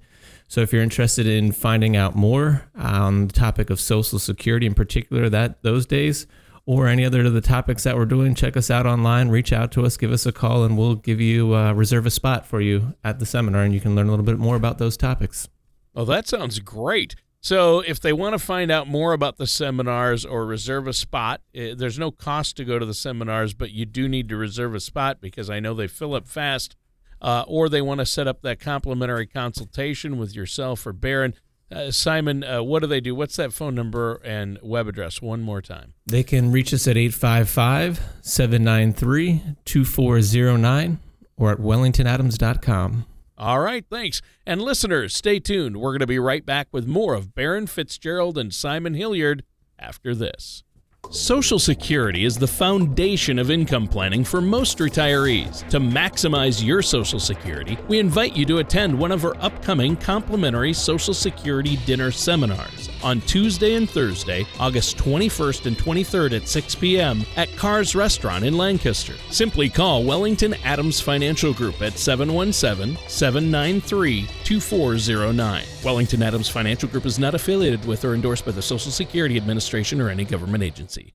So 0.48 0.60
if 0.60 0.72
you're 0.72 0.82
interested 0.82 1.26
in 1.26 1.52
finding 1.52 1.96
out 1.96 2.14
more 2.14 2.68
on 2.76 3.26
the 3.26 3.32
topic 3.32 3.70
of 3.70 3.80
Social 3.80 4.18
Security 4.18 4.66
in 4.66 4.74
particular, 4.74 5.28
that 5.28 5.62
those 5.62 5.86
days, 5.86 6.26
or 6.66 6.88
any 6.88 7.04
other 7.04 7.24
of 7.24 7.32
the 7.32 7.40
topics 7.40 7.84
that 7.84 7.96
we're 7.96 8.04
doing, 8.04 8.34
check 8.34 8.56
us 8.56 8.70
out 8.70 8.86
online, 8.86 9.28
reach 9.28 9.52
out 9.52 9.70
to 9.72 9.84
us, 9.84 9.96
give 9.96 10.12
us 10.12 10.26
a 10.26 10.32
call, 10.32 10.64
and 10.64 10.76
we'll 10.76 10.96
give 10.96 11.20
you 11.20 11.54
uh, 11.54 11.72
reserve 11.72 12.06
a 12.06 12.10
spot 12.10 12.46
for 12.46 12.60
you 12.60 12.94
at 13.04 13.18
the 13.18 13.26
seminar, 13.26 13.62
and 13.62 13.72
you 13.72 13.80
can 13.80 13.94
learn 13.94 14.08
a 14.08 14.10
little 14.10 14.24
bit 14.24 14.38
more 14.38 14.56
about 14.56 14.78
those 14.78 14.96
topics. 14.96 15.48
Well, 15.94 16.04
that 16.06 16.28
sounds 16.28 16.58
great. 16.58 17.14
So, 17.40 17.80
if 17.80 18.00
they 18.00 18.12
want 18.12 18.32
to 18.32 18.40
find 18.40 18.72
out 18.72 18.88
more 18.88 19.12
about 19.12 19.36
the 19.36 19.46
seminars 19.46 20.24
or 20.24 20.44
reserve 20.44 20.88
a 20.88 20.92
spot, 20.92 21.42
eh, 21.54 21.74
there's 21.76 21.98
no 21.98 22.10
cost 22.10 22.56
to 22.56 22.64
go 22.64 22.78
to 22.80 22.86
the 22.86 22.94
seminars, 22.94 23.54
but 23.54 23.70
you 23.70 23.86
do 23.86 24.08
need 24.08 24.28
to 24.30 24.36
reserve 24.36 24.74
a 24.74 24.80
spot 24.80 25.20
because 25.20 25.48
I 25.48 25.60
know 25.60 25.72
they 25.72 25.86
fill 25.86 26.14
up 26.14 26.26
fast. 26.26 26.74
Uh, 27.20 27.44
or 27.46 27.68
they 27.68 27.80
want 27.80 28.00
to 28.00 28.06
set 28.06 28.26
up 28.28 28.42
that 28.42 28.60
complimentary 28.60 29.26
consultation 29.26 30.18
with 30.18 30.34
yourself 30.34 30.86
or 30.86 30.92
Baron. 30.92 31.34
Uh, 31.72 31.90
Simon, 31.90 32.44
uh, 32.44 32.62
what 32.62 32.80
do 32.80 32.86
they 32.86 33.00
do? 33.00 33.14
What's 33.14 33.36
that 33.36 33.52
phone 33.52 33.74
number 33.74 34.20
and 34.24 34.58
web 34.62 34.86
address? 34.86 35.20
One 35.20 35.42
more 35.42 35.60
time. 35.60 35.94
They 36.06 36.22
can 36.22 36.52
reach 36.52 36.72
us 36.72 36.86
at 36.86 36.96
855 36.96 38.00
793 38.20 39.42
2409 39.64 40.98
or 41.36 41.52
at 41.52 41.58
wellingtonadams.com. 41.58 43.06
All 43.38 43.60
right, 43.60 43.84
thanks. 43.90 44.22
And 44.46 44.62
listeners, 44.62 45.14
stay 45.14 45.38
tuned. 45.40 45.76
We're 45.76 45.90
going 45.90 46.00
to 46.00 46.06
be 46.06 46.18
right 46.18 46.46
back 46.46 46.68
with 46.72 46.86
more 46.86 47.14
of 47.14 47.34
Baron 47.34 47.66
Fitzgerald 47.66 48.38
and 48.38 48.54
Simon 48.54 48.94
Hilliard 48.94 49.42
after 49.78 50.14
this. 50.14 50.62
Social 51.10 51.58
Security 51.58 52.24
is 52.24 52.36
the 52.36 52.46
foundation 52.46 53.38
of 53.38 53.50
income 53.50 53.86
planning 53.86 54.24
for 54.24 54.40
most 54.40 54.78
retirees. 54.78 55.66
To 55.68 55.78
maximize 55.78 56.64
your 56.64 56.82
Social 56.82 57.20
Security, 57.20 57.78
we 57.88 57.98
invite 57.98 58.36
you 58.36 58.44
to 58.46 58.58
attend 58.58 58.98
one 58.98 59.12
of 59.12 59.24
our 59.24 59.36
upcoming 59.40 59.96
complimentary 59.96 60.72
Social 60.72 61.14
Security 61.14 61.76
dinner 61.86 62.10
seminars 62.10 62.90
on 63.06 63.20
Tuesday 63.20 63.74
and 63.74 63.88
Thursday, 63.88 64.44
August 64.58 64.98
21st 64.98 65.66
and 65.66 65.78
23rd 65.78 66.42
at 66.42 66.48
6 66.48 66.74
p.m. 66.74 67.22
at 67.36 67.48
Carr's 67.54 67.94
Restaurant 67.94 68.44
in 68.44 68.58
Lancaster. 68.58 69.14
Simply 69.30 69.68
call 69.68 70.02
Wellington 70.02 70.54
Adams 70.64 71.00
Financial 71.00 71.54
Group 71.54 71.80
at 71.80 71.96
717 71.96 72.98
793 73.08 74.26
2409. 74.42 75.64
Wellington 75.84 76.20
Adams 76.20 76.48
Financial 76.48 76.88
Group 76.88 77.06
is 77.06 77.20
not 77.20 77.36
affiliated 77.36 77.84
with 77.84 78.04
or 78.04 78.12
endorsed 78.12 78.44
by 78.44 78.50
the 78.50 78.60
Social 78.60 78.90
Security 78.90 79.36
Administration 79.36 80.00
or 80.00 80.10
any 80.10 80.24
government 80.24 80.64
agency. 80.64 81.14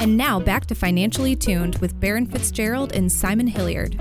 And 0.00 0.16
now 0.16 0.40
back 0.40 0.66
to 0.66 0.74
Financially 0.74 1.36
Tuned 1.36 1.78
with 1.78 2.00
Baron 2.00 2.26
Fitzgerald 2.26 2.92
and 2.92 3.12
Simon 3.12 3.46
Hilliard. 3.46 4.00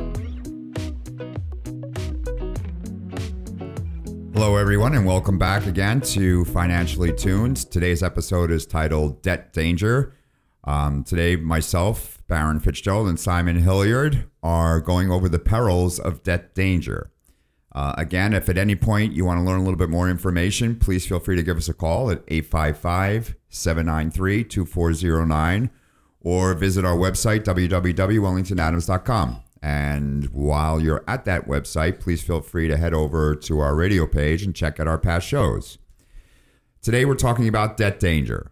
Hello, 4.41 4.55
everyone, 4.55 4.95
and 4.95 5.05
welcome 5.05 5.37
back 5.37 5.65
again 5.65 5.99
to 5.99 6.45
Financially 6.45 7.13
Tuned. 7.13 7.57
Today's 7.57 8.01
episode 8.01 8.51
is 8.51 8.65
titled 8.65 9.21
Debt 9.21 9.51
Danger. 9.51 10.15
Um, 10.63 11.03
today, 11.03 11.35
myself, 11.35 12.23
Baron 12.29 12.61
Fitzgerald, 12.61 13.09
and 13.09 13.19
Simon 13.19 13.57
Hilliard 13.57 14.29
are 14.41 14.79
going 14.79 15.11
over 15.11 15.27
the 15.27 15.39
perils 15.39 15.99
of 15.99 16.23
debt 16.23 16.55
danger. 16.55 17.11
Uh, 17.75 17.93
again, 17.97 18.33
if 18.33 18.47
at 18.47 18.57
any 18.57 18.77
point 18.77 19.11
you 19.11 19.25
want 19.25 19.41
to 19.41 19.43
learn 19.43 19.59
a 19.59 19.63
little 19.63 19.75
bit 19.75 19.89
more 19.89 20.09
information, 20.09 20.77
please 20.77 21.05
feel 21.05 21.19
free 21.19 21.35
to 21.35 21.43
give 21.43 21.57
us 21.57 21.67
a 21.67 21.73
call 21.73 22.09
at 22.09 22.23
855 22.29 23.35
793 23.49 24.45
2409 24.45 25.69
or 26.21 26.53
visit 26.53 26.85
our 26.85 26.95
website, 26.95 27.43
www.wellingtonadams.com. 27.43 29.43
And 29.61 30.25
while 30.29 30.79
you're 30.81 31.03
at 31.07 31.25
that 31.25 31.47
website, 31.47 31.99
please 31.99 32.21
feel 32.21 32.41
free 32.41 32.67
to 32.67 32.77
head 32.77 32.93
over 32.93 33.35
to 33.35 33.59
our 33.59 33.75
radio 33.75 34.07
page 34.07 34.43
and 34.43 34.55
check 34.55 34.79
out 34.79 34.87
our 34.87 34.97
past 34.97 35.27
shows. 35.27 35.77
Today, 36.81 37.03
we're 37.03 37.15
talking 37.15 37.47
about 37.47 37.75
debt 37.75 37.99
danger. 37.99 38.51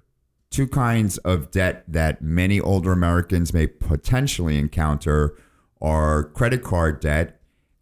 Two 0.49 0.67
kinds 0.67 1.17
of 1.19 1.51
debt 1.51 1.83
that 1.87 2.21
many 2.21 2.59
older 2.59 2.91
Americans 2.91 3.53
may 3.53 3.67
potentially 3.67 4.57
encounter 4.57 5.37
are 5.81 6.25
credit 6.25 6.63
card 6.63 6.99
debt 6.99 7.37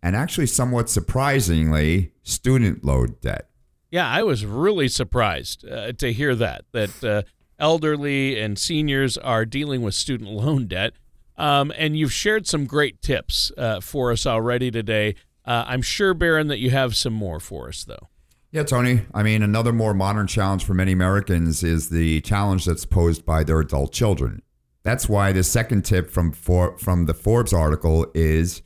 and 0.05 0.15
actually, 0.15 0.45
somewhat 0.45 0.87
surprisingly, 0.87 2.11
student 2.21 2.85
loan 2.85 3.15
debt. 3.21 3.49
Yeah, 3.89 4.07
I 4.07 4.21
was 4.21 4.45
really 4.45 4.87
surprised 4.87 5.67
uh, 5.67 5.93
to 5.93 6.13
hear 6.13 6.35
that, 6.35 6.65
that 6.73 7.03
uh, 7.03 7.23
elderly 7.57 8.39
and 8.39 8.59
seniors 8.59 9.17
are 9.17 9.45
dealing 9.45 9.81
with 9.81 9.95
student 9.95 10.29
loan 10.29 10.67
debt. 10.67 10.93
Um, 11.37 11.73
and 11.75 11.97
you've 11.97 12.13
shared 12.13 12.47
some 12.47 12.65
great 12.65 13.01
tips 13.01 13.51
uh, 13.57 13.81
for 13.81 14.11
us 14.11 14.25
already 14.25 14.71
today. 14.71 15.15
Uh, 15.45 15.65
I'm 15.67 15.81
sure, 15.81 16.13
Baron, 16.13 16.47
that 16.47 16.59
you 16.59 16.71
have 16.71 16.95
some 16.95 17.13
more 17.13 17.39
for 17.39 17.67
us, 17.67 17.83
though. 17.83 18.09
Yeah, 18.51 18.63
Tony. 18.63 19.01
I 19.13 19.21
mean, 19.21 19.43
another 19.43 19.73
more 19.73 19.93
modern 19.93 20.27
challenge 20.27 20.63
for 20.63 20.73
many 20.73 20.93
Americans 20.93 21.61
is 21.61 21.89
the 21.89 22.21
challenge 22.21 22.63
that's 22.65 22.85
posed 22.85 23.25
by 23.25 23.43
their 23.43 23.59
adult 23.59 23.91
children. 23.91 24.41
That's 24.83 25.09
why 25.09 25.33
the 25.33 25.43
second 25.43 25.83
tip 25.83 26.09
from 26.09 26.31
for, 26.31 26.77
from 26.77 27.05
the 27.05 27.13
Forbes 27.13 27.51
article 27.51 28.07
is 28.13 28.61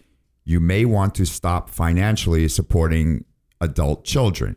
you 0.46 0.60
may 0.60 0.86
want 0.86 1.16
to 1.16 1.26
stop 1.26 1.70
financially 1.70 2.48
supporting 2.48 3.26
adult 3.62 4.04
children. 4.04 4.56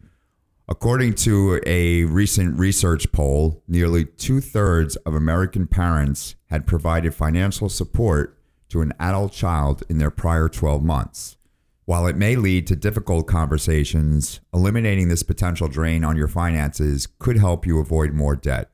According 0.73 1.17
to 1.17 1.61
a 1.67 2.05
recent 2.05 2.59
research 2.59 3.13
poll, 3.13 3.63
nearly 3.69 4.07
two 4.07 4.41
thirds 4.41 4.97
of 4.97 5.15
American 5.15 5.67
parents 5.67 6.35
had 6.47 6.67
provided 6.67 7.15
financial 7.15 7.69
support 7.69 8.39
to 8.71 8.81
an 8.81 8.95
adult 8.99 9.33
child 9.33 9.83
in 9.91 9.99
their 9.99 10.11
prior 10.11 10.49
12 10.49 10.83
months. 10.83 11.37
While 11.85 12.07
it 12.07 12.17
may 12.17 12.37
lead 12.37 12.67
to 12.69 12.75
difficult 12.75 13.27
conversations, 13.27 14.41
eliminating 14.55 15.09
this 15.09 15.23
potential 15.23 15.69
drain 15.69 16.05
on 16.05 16.17
your 16.17 16.27
finances 16.27 17.07
could 17.19 17.37
help 17.37 17.67
you 17.67 17.79
avoid 17.79 18.15
more 18.15 18.35
debt. 18.35 18.71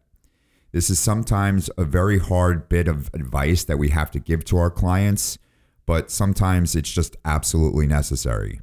This 0.71 0.91
is 0.91 1.01
sometimes 1.01 1.69
a 1.77 1.83
very 1.83 2.21
hard 2.21 2.69
bit 2.69 2.87
of 2.87 3.11
advice 3.13 3.65
that 3.65 3.77
we 3.77 3.89
have 3.89 4.13
to 4.13 4.21
give 4.21 4.45
to 4.45 4.57
our 4.57 4.71
clients, 4.71 5.37
but 5.85 6.13
sometimes 6.13 6.77
it's 6.77 6.93
just 6.93 7.17
absolutely 7.25 7.89
necessary. 7.89 8.61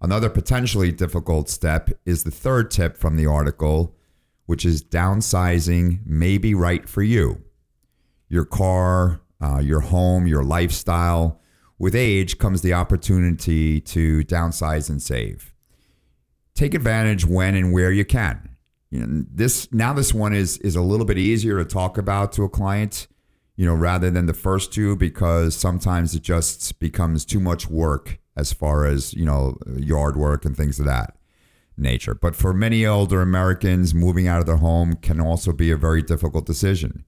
Another 0.00 0.28
potentially 0.28 0.92
difficult 0.92 1.48
step 1.48 1.90
is 2.04 2.24
the 2.24 2.30
third 2.30 2.70
tip 2.70 2.96
from 2.96 3.16
the 3.16 3.26
article, 3.26 3.96
which 4.44 4.64
is 4.64 4.84
downsizing 4.84 6.06
may 6.06 6.38
be 6.38 6.54
right 6.54 6.88
for 6.88 7.02
you. 7.02 7.42
Your 8.28 8.44
car, 8.44 9.20
uh, 9.40 9.58
your 9.58 9.80
home, 9.80 10.26
your 10.26 10.44
lifestyle. 10.44 11.40
With 11.78 11.94
age 11.94 12.38
comes 12.38 12.62
the 12.62 12.72
opportunity 12.72 13.80
to 13.82 14.22
downsize 14.24 14.90
and 14.90 15.00
save. 15.02 15.54
Take 16.54 16.74
advantage 16.74 17.26
when 17.26 17.54
and 17.54 17.72
where 17.72 17.92
you 17.92 18.04
can. 18.04 18.50
This 18.90 19.70
now 19.72 19.92
this 19.92 20.14
one 20.14 20.32
is 20.32 20.56
is 20.58 20.76
a 20.76 20.80
little 20.80 21.04
bit 21.04 21.18
easier 21.18 21.58
to 21.58 21.64
talk 21.64 21.98
about 21.98 22.32
to 22.32 22.44
a 22.44 22.48
client, 22.48 23.08
you 23.56 23.66
know, 23.66 23.74
rather 23.74 24.10
than 24.10 24.24
the 24.24 24.32
first 24.32 24.72
two 24.72 24.96
because 24.96 25.54
sometimes 25.54 26.14
it 26.14 26.22
just 26.22 26.78
becomes 26.78 27.24
too 27.26 27.40
much 27.40 27.68
work 27.68 28.18
as 28.36 28.52
far 28.52 28.84
as, 28.84 29.14
you 29.14 29.24
know, 29.24 29.56
yard 29.76 30.16
work 30.16 30.44
and 30.44 30.56
things 30.56 30.78
of 30.78 30.86
that 30.86 31.16
nature. 31.76 32.14
But 32.14 32.36
for 32.36 32.52
many 32.52 32.86
older 32.86 33.20
Americans, 33.20 33.94
moving 33.94 34.28
out 34.28 34.40
of 34.40 34.46
their 34.46 34.56
home 34.56 34.94
can 34.96 35.20
also 35.20 35.52
be 35.52 35.70
a 35.70 35.76
very 35.76 36.02
difficult 36.02 36.46
decision. 36.46 37.04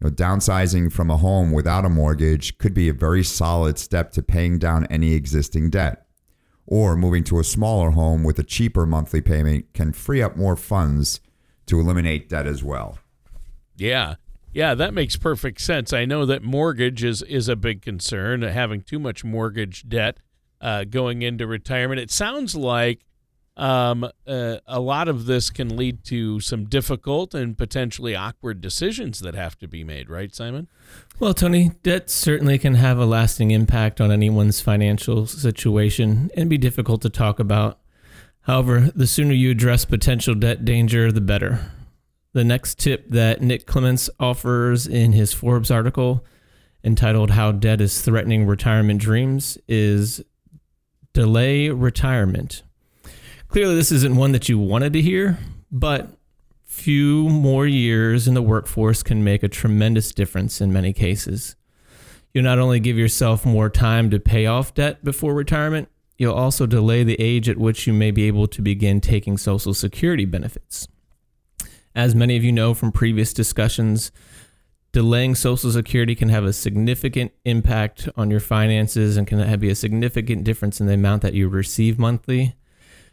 You 0.00 0.08
know, 0.08 0.14
downsizing 0.14 0.92
from 0.92 1.10
a 1.10 1.16
home 1.16 1.52
without 1.52 1.84
a 1.84 1.90
mortgage 1.90 2.58
could 2.58 2.74
be 2.74 2.88
a 2.88 2.94
very 2.94 3.22
solid 3.22 3.78
step 3.78 4.12
to 4.12 4.22
paying 4.22 4.58
down 4.58 4.86
any 4.86 5.12
existing 5.12 5.70
debt. 5.70 6.06
Or 6.66 6.96
moving 6.96 7.24
to 7.24 7.38
a 7.38 7.44
smaller 7.44 7.90
home 7.90 8.22
with 8.22 8.38
a 8.38 8.44
cheaper 8.44 8.86
monthly 8.86 9.20
payment 9.20 9.72
can 9.74 9.92
free 9.92 10.22
up 10.22 10.36
more 10.36 10.56
funds 10.56 11.20
to 11.66 11.78
eliminate 11.78 12.28
debt 12.28 12.46
as 12.46 12.62
well. 12.62 12.98
Yeah. 13.76 14.14
Yeah, 14.54 14.74
that 14.74 14.92
makes 14.92 15.16
perfect 15.16 15.60
sense. 15.60 15.92
I 15.92 16.04
know 16.04 16.26
that 16.26 16.42
mortgage 16.42 17.02
is, 17.02 17.22
is 17.22 17.48
a 17.48 17.56
big 17.56 17.80
concern, 17.82 18.42
having 18.42 18.82
too 18.82 18.98
much 18.98 19.24
mortgage 19.24 19.88
debt 19.88 20.18
uh, 20.62 20.84
going 20.84 21.22
into 21.22 21.46
retirement. 21.46 22.00
It 22.00 22.10
sounds 22.10 22.54
like 22.54 23.00
um, 23.56 24.08
uh, 24.26 24.56
a 24.66 24.80
lot 24.80 25.08
of 25.08 25.26
this 25.26 25.50
can 25.50 25.76
lead 25.76 26.04
to 26.04 26.40
some 26.40 26.64
difficult 26.64 27.34
and 27.34 27.58
potentially 27.58 28.16
awkward 28.16 28.60
decisions 28.62 29.20
that 29.20 29.34
have 29.34 29.58
to 29.58 29.68
be 29.68 29.84
made, 29.84 30.08
right, 30.08 30.34
Simon? 30.34 30.68
Well, 31.18 31.34
Tony, 31.34 31.72
debt 31.82 32.08
certainly 32.08 32.58
can 32.58 32.76
have 32.76 32.98
a 32.98 33.04
lasting 33.04 33.50
impact 33.50 34.00
on 34.00 34.10
anyone's 34.10 34.60
financial 34.60 35.26
situation 35.26 36.30
and 36.34 36.48
be 36.48 36.56
difficult 36.56 37.02
to 37.02 37.10
talk 37.10 37.38
about. 37.38 37.78
However, 38.42 38.90
the 38.94 39.06
sooner 39.06 39.34
you 39.34 39.50
address 39.50 39.84
potential 39.84 40.34
debt 40.34 40.64
danger, 40.64 41.12
the 41.12 41.20
better. 41.20 41.72
The 42.32 42.44
next 42.44 42.78
tip 42.78 43.10
that 43.10 43.42
Nick 43.42 43.66
Clements 43.66 44.08
offers 44.18 44.86
in 44.86 45.12
his 45.12 45.34
Forbes 45.34 45.70
article 45.70 46.24
entitled 46.82 47.32
How 47.32 47.52
Debt 47.52 47.80
is 47.80 48.00
Threatening 48.00 48.46
Retirement 48.46 49.00
Dreams 49.00 49.58
is 49.68 50.24
delay 51.12 51.68
retirement. 51.68 52.62
Clearly, 53.48 53.74
this 53.74 53.92
isn't 53.92 54.16
one 54.16 54.32
that 54.32 54.48
you 54.48 54.58
wanted 54.58 54.92
to 54.94 55.02
hear, 55.02 55.38
but 55.70 56.08
few 56.64 57.28
more 57.28 57.66
years 57.66 58.26
in 58.26 58.32
the 58.32 58.40
workforce 58.42 59.02
can 59.02 59.22
make 59.22 59.42
a 59.42 59.48
tremendous 59.48 60.10
difference 60.12 60.60
in 60.60 60.72
many 60.72 60.92
cases. 60.92 61.54
You'll 62.32 62.44
not 62.44 62.58
only 62.58 62.80
give 62.80 62.96
yourself 62.96 63.44
more 63.44 63.68
time 63.68 64.08
to 64.10 64.18
pay 64.18 64.46
off 64.46 64.72
debt 64.72 65.04
before 65.04 65.34
retirement, 65.34 65.88
you'll 66.16 66.34
also 66.34 66.64
delay 66.64 67.04
the 67.04 67.20
age 67.20 67.48
at 67.48 67.58
which 67.58 67.86
you 67.86 67.92
may 67.92 68.10
be 68.10 68.26
able 68.26 68.46
to 68.46 68.62
begin 68.62 69.02
taking 69.02 69.36
Social 69.36 69.74
Security 69.74 70.24
benefits. 70.24 70.88
As 71.94 72.14
many 72.14 72.38
of 72.38 72.44
you 72.44 72.52
know 72.52 72.72
from 72.72 72.90
previous 72.90 73.34
discussions, 73.34 74.10
delaying 74.92 75.34
Social 75.34 75.70
Security 75.72 76.14
can 76.14 76.28
have 76.28 76.44
a 76.44 76.52
significant 76.52 77.32
impact 77.44 78.08
on 78.16 78.30
your 78.30 78.40
finances 78.40 79.16
and 79.16 79.26
can 79.26 79.58
be 79.58 79.70
a 79.70 79.74
significant 79.74 80.44
difference 80.44 80.80
in 80.80 80.86
the 80.86 80.94
amount 80.94 81.22
that 81.22 81.34
you 81.34 81.48
receive 81.48 81.98
monthly. 81.98 82.54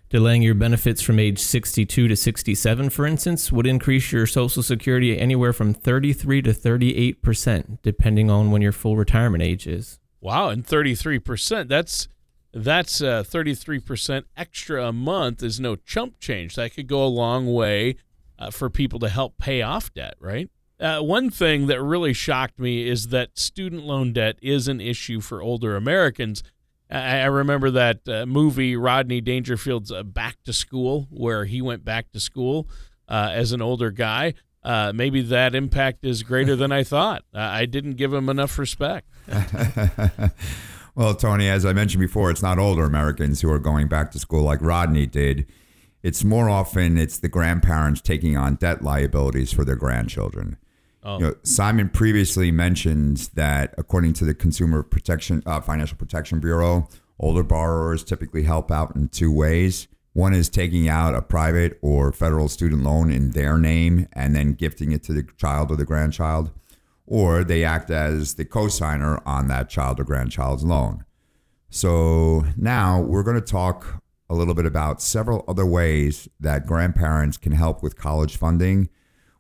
Delaying 0.10 0.42
your 0.42 0.56
benefits 0.56 1.04
from 1.04 1.20
age 1.20 1.38
62 1.38 2.08
to 2.08 2.16
67, 2.16 2.90
for 2.90 3.06
instance, 3.06 3.52
would 3.52 3.68
increase 3.68 4.12
your 4.12 4.26
Social 4.26 4.64
Security 4.64 5.18
anywhere 5.18 5.54
from 5.54 5.74
33 5.74 6.42
to 6.42 6.54
38 6.54 7.22
percent, 7.22 7.82
depending 7.84 8.30
on 8.30 8.50
when 8.50 8.62
your 8.62 8.72
full 8.72 8.98
retirement 8.98 9.44
age 9.44 9.68
is. 9.68 10.00
Wow, 10.20 10.50
and 10.50 10.66
33 10.66 11.20
percent. 11.20 11.70
That's 11.70 12.08
that's 12.52 13.02
uh, 13.04 13.24
33 13.24 13.80
percent 13.80 14.26
extra 14.36 14.88
a 14.88 14.92
month 14.92 15.44
is 15.44 15.60
no 15.60 15.76
chump 15.76 16.20
change. 16.20 16.56
That 16.56 16.74
could 16.74 16.88
go 16.88 17.06
a 17.06 17.06
long 17.06 17.54
way 17.54 17.96
uh, 18.40 18.50
for 18.50 18.72
people 18.72 18.98
to 19.02 19.10
help 19.10 19.38
pay 19.38 19.62
off 19.62 19.94
debt, 19.94 20.16
right? 20.20 20.50
Uh, 20.80 21.02
one 21.02 21.30
thing 21.30 21.68
that 21.68 21.82
really 21.82 22.14
shocked 22.14 22.58
me 22.58 22.88
is 22.88 23.10
that 23.10 23.38
student 23.38 23.84
loan 23.84 24.14
debt 24.14 24.38
is 24.42 24.68
an 24.68 24.80
issue 24.80 25.20
for 25.20 25.42
older 25.42 25.76
Americans 25.76 26.42
I, 26.90 27.22
I 27.22 27.26
remember 27.26 27.72
that 27.72 28.08
uh, 28.08 28.26
movie 28.26 28.76
Rodney 28.76 29.22
Dangerfield's 29.22 29.92
uh, 29.92 30.04
Back 30.04 30.38
to 30.46 30.54
School, 30.54 31.08
where 31.10 31.46
he 31.46 31.62
went 31.62 31.86
back 31.86 32.12
to 32.12 32.20
school 32.20 32.68
uh, 33.08 33.30
as 33.34 33.52
an 33.52 33.62
older 33.62 33.92
guy. 33.92 34.34
Uh, 34.64 34.92
maybe 34.94 35.22
that 35.22 35.56
impact 35.56 36.04
is 36.04 36.24
greater 36.24 36.56
than 36.56 36.72
I 36.72 36.84
thought. 36.84 37.24
Uh, 37.34 37.40
I 37.40 37.66
didn't 37.66 37.94
give 37.94 38.14
him 38.14 38.28
enough 38.28 38.58
respect. 38.60 39.08
well, 40.96 41.16
Tony, 41.16 41.48
as 41.48 41.66
I 41.66 41.72
mentioned 41.72 42.02
before, 42.02 42.30
it's 42.30 42.44
not 42.44 42.60
older 42.60 42.84
Americans 42.84 43.40
who 43.42 43.50
are 43.52 43.60
going 43.60 43.88
back 43.88 44.12
to 44.12 44.20
school 44.20 44.44
like 44.44 44.62
Rodney 44.62 45.06
did. 45.06 45.46
It's 46.04 46.24
more 46.24 46.50
often 46.50 46.98
it's 46.98 47.20
the 47.20 47.30
grandparents 47.30 48.02
taking 48.02 48.36
on 48.36 48.56
debt 48.56 48.82
liabilities 48.82 49.54
for 49.54 49.64
their 49.64 49.76
grandchildren. 49.76 50.58
Oh. 51.04 51.20
You 51.20 51.26
know, 51.26 51.36
Simon 51.44 51.90
previously 51.90 52.52
mentioned 52.52 53.30
that 53.36 53.74
according 53.78 54.14
to 54.14 54.26
the 54.26 54.34
Consumer 54.34 54.84
Protection 54.84 55.42
uh, 55.46 55.62
Financial 55.62 55.98
Protection 55.98 56.40
Bureau, 56.40 56.90
older 57.20 57.44
borrowers 57.44 58.04
typically 58.04 58.44
help 58.44 58.72
out 58.72 58.96
in 58.96 59.08
two 59.08 59.32
ways. 59.32 59.88
One 60.14 60.34
is 60.34 60.50
taking 60.50 60.90
out 60.90 61.16
a 61.16 61.22
private 61.22 61.78
or 61.82 62.12
federal 62.12 62.50
student 62.50 62.84
loan 62.84 63.12
in 63.12 63.32
their 63.32 63.58
name 63.58 64.08
and 64.14 64.36
then 64.36 64.54
gifting 64.54 64.92
it 64.92 65.04
to 65.04 65.14
the 65.14 65.24
child 65.38 65.72
or 65.72 65.76
the 65.78 65.86
grandchild, 65.86 66.52
or 67.06 67.44
they 67.44 67.64
act 67.64 67.90
as 67.90 68.34
the 68.34 68.46
cosigner 68.46 69.22
on 69.26 69.48
that 69.48 69.70
child 69.70 70.00
or 70.00 70.04
grandchild's 70.04 70.64
loan. 70.64 71.06
So 71.70 72.44
now 72.58 73.00
we're 73.00 73.24
going 73.24 73.40
to 73.40 73.42
talk 73.42 74.02
a 74.30 74.36
little 74.36 74.54
bit 74.54 74.66
about 74.66 75.02
several 75.02 75.46
other 75.48 75.66
ways 75.66 76.28
that 76.40 76.66
grandparents 76.66 77.38
can 77.38 77.54
help 77.54 77.82
with 77.82 77.96
college 77.96 78.36
funding 78.36 78.90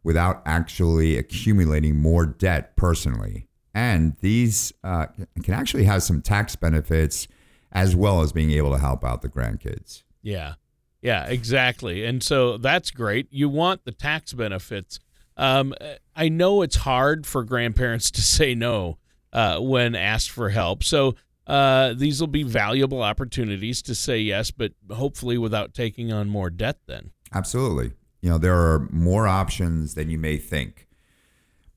without 0.04 0.42
actually 0.46 1.18
accumulating 1.18 1.96
more 1.96 2.26
debt 2.26 2.76
personally. 2.76 3.48
And 3.74 4.16
these 4.22 4.74
uh, 4.84 5.08
can 5.44 5.54
actually 5.54 5.84
have 5.86 6.04
some 6.04 6.22
tax 6.22 6.56
benefits 6.56 7.28
as 7.72 7.96
well 7.96 8.22
as 8.22 8.32
being 8.32 8.52
able 8.52 8.72
to 8.72 8.80
help 8.80 9.04
out 9.04 9.22
the 9.22 9.30
grandkids. 9.30 10.04
Yeah. 10.22 10.56
Yeah, 11.02 11.26
exactly. 11.28 12.04
And 12.06 12.22
so 12.22 12.58
that's 12.58 12.92
great. 12.92 13.28
You 13.32 13.48
want 13.48 13.86
the 13.86 13.92
tax 13.92 14.34
benefits. 14.34 15.00
Um, 15.38 15.74
I 16.16 16.28
know 16.30 16.62
it's 16.62 16.76
hard 16.78 17.26
for 17.26 17.44
grandparents 17.44 18.12
to 18.12 18.22
say 18.24 18.56
no 18.56 18.98
uh, 19.32 19.60
when 19.60 19.96
asked 19.96 20.32
for 20.32 20.50
help. 20.50 20.84
So 20.84 21.16
uh, 21.48 21.94
these 21.94 22.20
will 22.20 22.28
be 22.28 22.44
valuable 22.44 23.02
opportunities 23.02 23.82
to 23.84 23.96
say 23.96 24.20
yes, 24.20 24.52
but 24.52 24.74
hopefully 24.92 25.38
without 25.38 25.74
taking 25.74 26.12
on 26.12 26.30
more 26.30 26.50
debt 26.50 26.80
then. 26.86 27.12
Absolutely. 27.34 27.92
You 28.22 28.30
know, 28.32 28.38
there 28.38 28.56
are 28.56 28.88
more 28.92 29.28
options 29.28 29.94
than 29.94 30.10
you 30.10 30.18
may 30.18 30.38
think. 30.38 30.88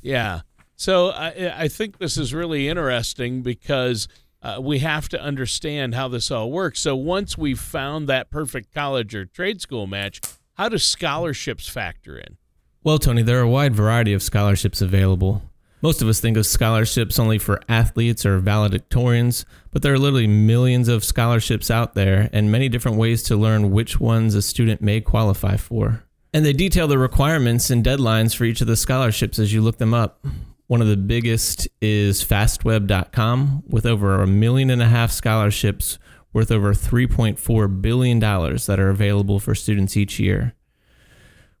Yeah. 0.00 0.42
So 0.76 1.10
I, 1.10 1.62
I 1.62 1.68
think 1.68 1.98
this 1.98 2.16
is 2.16 2.34
really 2.34 2.68
interesting 2.68 3.42
because 3.42 4.08
uh, 4.42 4.58
we 4.60 4.80
have 4.80 5.08
to 5.08 5.20
understand 5.20 5.94
how 5.94 6.08
this 6.08 6.30
all 6.30 6.50
works. 6.50 6.80
So 6.80 6.94
once 6.94 7.38
we've 7.38 7.58
found 7.58 8.08
that 8.08 8.30
perfect 8.30 8.74
college 8.74 9.14
or 9.14 9.24
trade 9.24 9.60
school 9.60 9.86
match, 9.86 10.20
how 10.54 10.68
do 10.68 10.78
scholarships 10.78 11.68
factor 11.68 12.18
in? 12.18 12.36
Well, 12.82 12.98
Tony, 12.98 13.22
there 13.22 13.38
are 13.38 13.44
a 13.44 13.48
wide 13.48 13.74
variety 13.74 14.12
of 14.12 14.22
scholarships 14.22 14.82
available. 14.82 15.42
Most 15.84 16.00
of 16.00 16.08
us 16.08 16.18
think 16.18 16.38
of 16.38 16.46
scholarships 16.46 17.18
only 17.18 17.36
for 17.36 17.60
athletes 17.68 18.24
or 18.24 18.40
valedictorians, 18.40 19.44
but 19.70 19.82
there 19.82 19.92
are 19.92 19.98
literally 19.98 20.26
millions 20.26 20.88
of 20.88 21.04
scholarships 21.04 21.70
out 21.70 21.92
there 21.92 22.30
and 22.32 22.50
many 22.50 22.70
different 22.70 22.96
ways 22.96 23.22
to 23.24 23.36
learn 23.36 23.70
which 23.70 24.00
ones 24.00 24.34
a 24.34 24.40
student 24.40 24.80
may 24.80 25.02
qualify 25.02 25.58
for. 25.58 26.02
And 26.32 26.42
they 26.42 26.54
detail 26.54 26.88
the 26.88 26.96
requirements 26.96 27.68
and 27.68 27.84
deadlines 27.84 28.34
for 28.34 28.44
each 28.44 28.62
of 28.62 28.66
the 28.66 28.76
scholarships 28.76 29.38
as 29.38 29.52
you 29.52 29.60
look 29.60 29.76
them 29.76 29.92
up. 29.92 30.24
One 30.68 30.80
of 30.80 30.88
the 30.88 30.96
biggest 30.96 31.68
is 31.82 32.24
fastweb.com 32.24 33.64
with 33.68 33.84
over 33.84 34.22
a 34.22 34.26
million 34.26 34.70
and 34.70 34.80
a 34.80 34.88
half 34.88 35.12
scholarships 35.12 35.98
worth 36.32 36.50
over 36.50 36.72
$3.4 36.72 37.82
billion 37.82 38.20
that 38.20 38.80
are 38.80 38.88
available 38.88 39.38
for 39.38 39.54
students 39.54 39.98
each 39.98 40.18
year. 40.18 40.54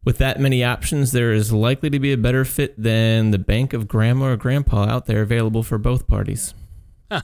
With 0.04 0.18
that 0.18 0.38
many 0.38 0.62
options, 0.62 1.12
there 1.12 1.32
is 1.32 1.52
likely 1.52 1.88
to 1.88 1.98
be 1.98 2.12
a 2.12 2.18
better 2.18 2.44
fit 2.44 2.80
than 2.80 3.30
the 3.30 3.38
bank 3.38 3.72
of 3.72 3.88
grandma 3.88 4.26
or 4.26 4.36
grandpa 4.36 4.84
out 4.84 5.06
there 5.06 5.22
available 5.22 5.62
for 5.62 5.78
both 5.78 6.06
parties. 6.06 6.52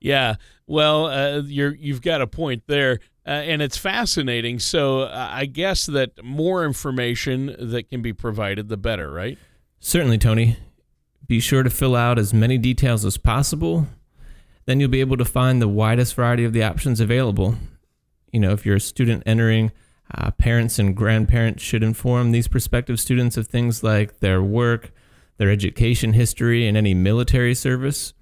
yeah, 0.00 0.36
well, 0.68 1.06
uh, 1.06 1.42
you're 1.42 1.74
you've 1.74 2.02
got 2.02 2.22
a 2.22 2.28
point 2.28 2.62
there, 2.68 3.00
uh, 3.26 3.30
and 3.30 3.60
it's 3.60 3.76
fascinating. 3.76 4.60
So 4.60 5.00
uh, 5.00 5.28
I 5.32 5.46
guess 5.46 5.86
that 5.86 6.22
more 6.22 6.64
information 6.64 7.56
that 7.58 7.88
can 7.88 8.02
be 8.02 8.12
provided, 8.12 8.68
the 8.68 8.76
better, 8.76 9.10
right? 9.10 9.36
Certainly, 9.80 10.18
Tony. 10.18 10.58
Be 11.26 11.40
sure 11.40 11.64
to 11.64 11.70
fill 11.70 11.96
out 11.96 12.20
as 12.20 12.32
many 12.32 12.56
details 12.56 13.04
as 13.04 13.18
possible. 13.18 13.88
Then 14.66 14.78
you'll 14.78 14.90
be 14.90 15.00
able 15.00 15.16
to 15.16 15.24
find 15.24 15.60
the 15.60 15.66
widest 15.66 16.14
variety 16.14 16.44
of 16.44 16.52
the 16.52 16.62
options 16.62 17.00
available. 17.00 17.56
You 18.32 18.38
know, 18.38 18.52
if 18.52 18.64
you're 18.64 18.76
a 18.76 18.80
student 18.80 19.24
entering 19.26 19.72
uh, 20.14 20.30
parents 20.32 20.78
and 20.78 20.96
grandparents 20.96 21.62
should 21.62 21.82
inform 21.82 22.30
these 22.30 22.48
prospective 22.48 23.00
students 23.00 23.36
of 23.36 23.48
things 23.48 23.82
like 23.82 24.20
their 24.20 24.42
work, 24.42 24.92
their 25.38 25.50
education 25.50 26.12
history, 26.12 26.66
and 26.66 26.76
any 26.76 26.94
military 26.94 27.54
service. 27.54 28.14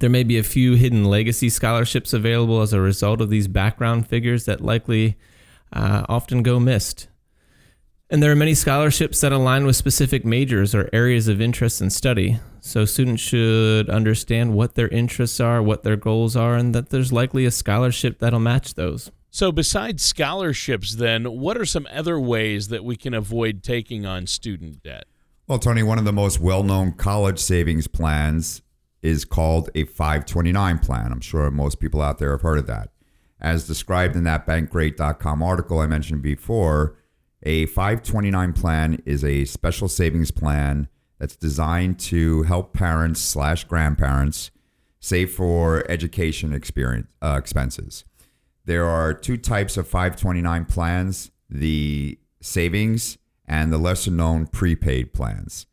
There 0.00 0.10
may 0.10 0.22
be 0.22 0.38
a 0.38 0.42
few 0.42 0.74
hidden 0.74 1.04
legacy 1.04 1.48
scholarships 1.48 2.12
available 2.12 2.60
as 2.60 2.72
a 2.72 2.80
result 2.80 3.20
of 3.20 3.30
these 3.30 3.48
background 3.48 4.06
figures 4.06 4.44
that 4.44 4.60
likely 4.60 5.16
uh, 5.72 6.04
often 6.08 6.42
go 6.42 6.60
missed. 6.60 7.08
And 8.10 8.22
there 8.22 8.32
are 8.32 8.36
many 8.36 8.54
scholarships 8.54 9.20
that 9.20 9.32
align 9.32 9.66
with 9.66 9.76
specific 9.76 10.24
majors 10.24 10.74
or 10.74 10.88
areas 10.94 11.28
of 11.28 11.40
interest 11.40 11.80
and 11.80 11.92
study. 11.92 12.38
So 12.60 12.84
students 12.84 13.22
should 13.22 13.90
understand 13.90 14.54
what 14.54 14.74
their 14.74 14.88
interests 14.88 15.40
are, 15.40 15.62
what 15.62 15.82
their 15.82 15.96
goals 15.96 16.34
are, 16.34 16.54
and 16.54 16.74
that 16.74 16.88
there's 16.88 17.12
likely 17.12 17.44
a 17.44 17.50
scholarship 17.50 18.18
that'll 18.18 18.40
match 18.40 18.74
those. 18.74 19.10
So, 19.30 19.52
besides 19.52 20.02
scholarships, 20.02 20.94
then, 20.94 21.24
what 21.24 21.58
are 21.58 21.66
some 21.66 21.86
other 21.92 22.18
ways 22.18 22.68
that 22.68 22.82
we 22.84 22.96
can 22.96 23.12
avoid 23.12 23.62
taking 23.62 24.06
on 24.06 24.26
student 24.26 24.82
debt? 24.82 25.04
Well, 25.46 25.58
Tony, 25.58 25.82
one 25.82 25.98
of 25.98 26.04
the 26.04 26.12
most 26.12 26.40
well 26.40 26.62
known 26.62 26.92
college 26.92 27.38
savings 27.38 27.88
plans 27.88 28.62
is 29.02 29.24
called 29.24 29.70
a 29.74 29.84
529 29.84 30.78
plan. 30.78 31.12
I'm 31.12 31.20
sure 31.20 31.50
most 31.50 31.78
people 31.78 32.02
out 32.02 32.18
there 32.18 32.32
have 32.32 32.42
heard 32.42 32.58
of 32.58 32.66
that. 32.66 32.90
As 33.40 33.66
described 33.66 34.16
in 34.16 34.24
that 34.24 34.46
bankrate.com 34.46 35.42
article 35.42 35.78
I 35.78 35.86
mentioned 35.86 36.22
before, 36.22 36.96
a 37.42 37.66
529 37.66 38.52
plan 38.52 39.02
is 39.06 39.24
a 39.24 39.44
special 39.44 39.88
savings 39.88 40.30
plan 40.30 40.88
that's 41.18 41.36
designed 41.36 41.98
to 41.98 42.42
help 42.42 42.72
parents 42.72 43.20
slash 43.20 43.64
grandparents 43.64 44.50
save 45.00 45.32
for 45.32 45.88
education 45.88 46.52
experience 46.52 47.06
uh, 47.22 47.36
expenses. 47.38 48.04
There 48.68 48.84
are 48.84 49.14
two 49.14 49.38
types 49.38 49.78
of 49.78 49.88
529 49.88 50.66
plans 50.66 51.30
the 51.48 52.18
savings 52.42 53.16
and 53.46 53.72
the 53.72 53.78
lesser 53.78 54.10
known 54.10 54.46
prepaid 54.46 55.14
plans. 55.14 55.64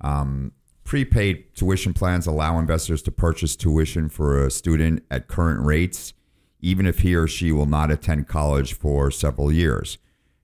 Um, 0.00 0.52
prepaid 0.82 1.54
tuition 1.54 1.92
plans 1.92 2.26
allow 2.26 2.58
investors 2.58 3.02
to 3.02 3.10
purchase 3.10 3.56
tuition 3.56 4.08
for 4.08 4.42
a 4.42 4.50
student 4.50 5.04
at 5.10 5.28
current 5.28 5.66
rates, 5.66 6.14
even 6.60 6.86
if 6.86 7.00
he 7.00 7.14
or 7.14 7.26
she 7.26 7.52
will 7.52 7.66
not 7.66 7.90
attend 7.90 8.26
college 8.26 8.72
for 8.72 9.10
several 9.10 9.52
years. 9.52 9.98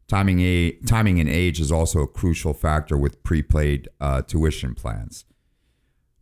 Timing, 0.06 0.40
a, 0.40 0.72
timing 0.84 1.18
and 1.18 1.30
age 1.30 1.60
is 1.60 1.72
also 1.72 2.00
a 2.00 2.06
crucial 2.06 2.52
factor 2.52 2.98
with 2.98 3.22
prepaid 3.22 3.88
uh, 4.02 4.20
tuition 4.20 4.74
plans. 4.74 5.24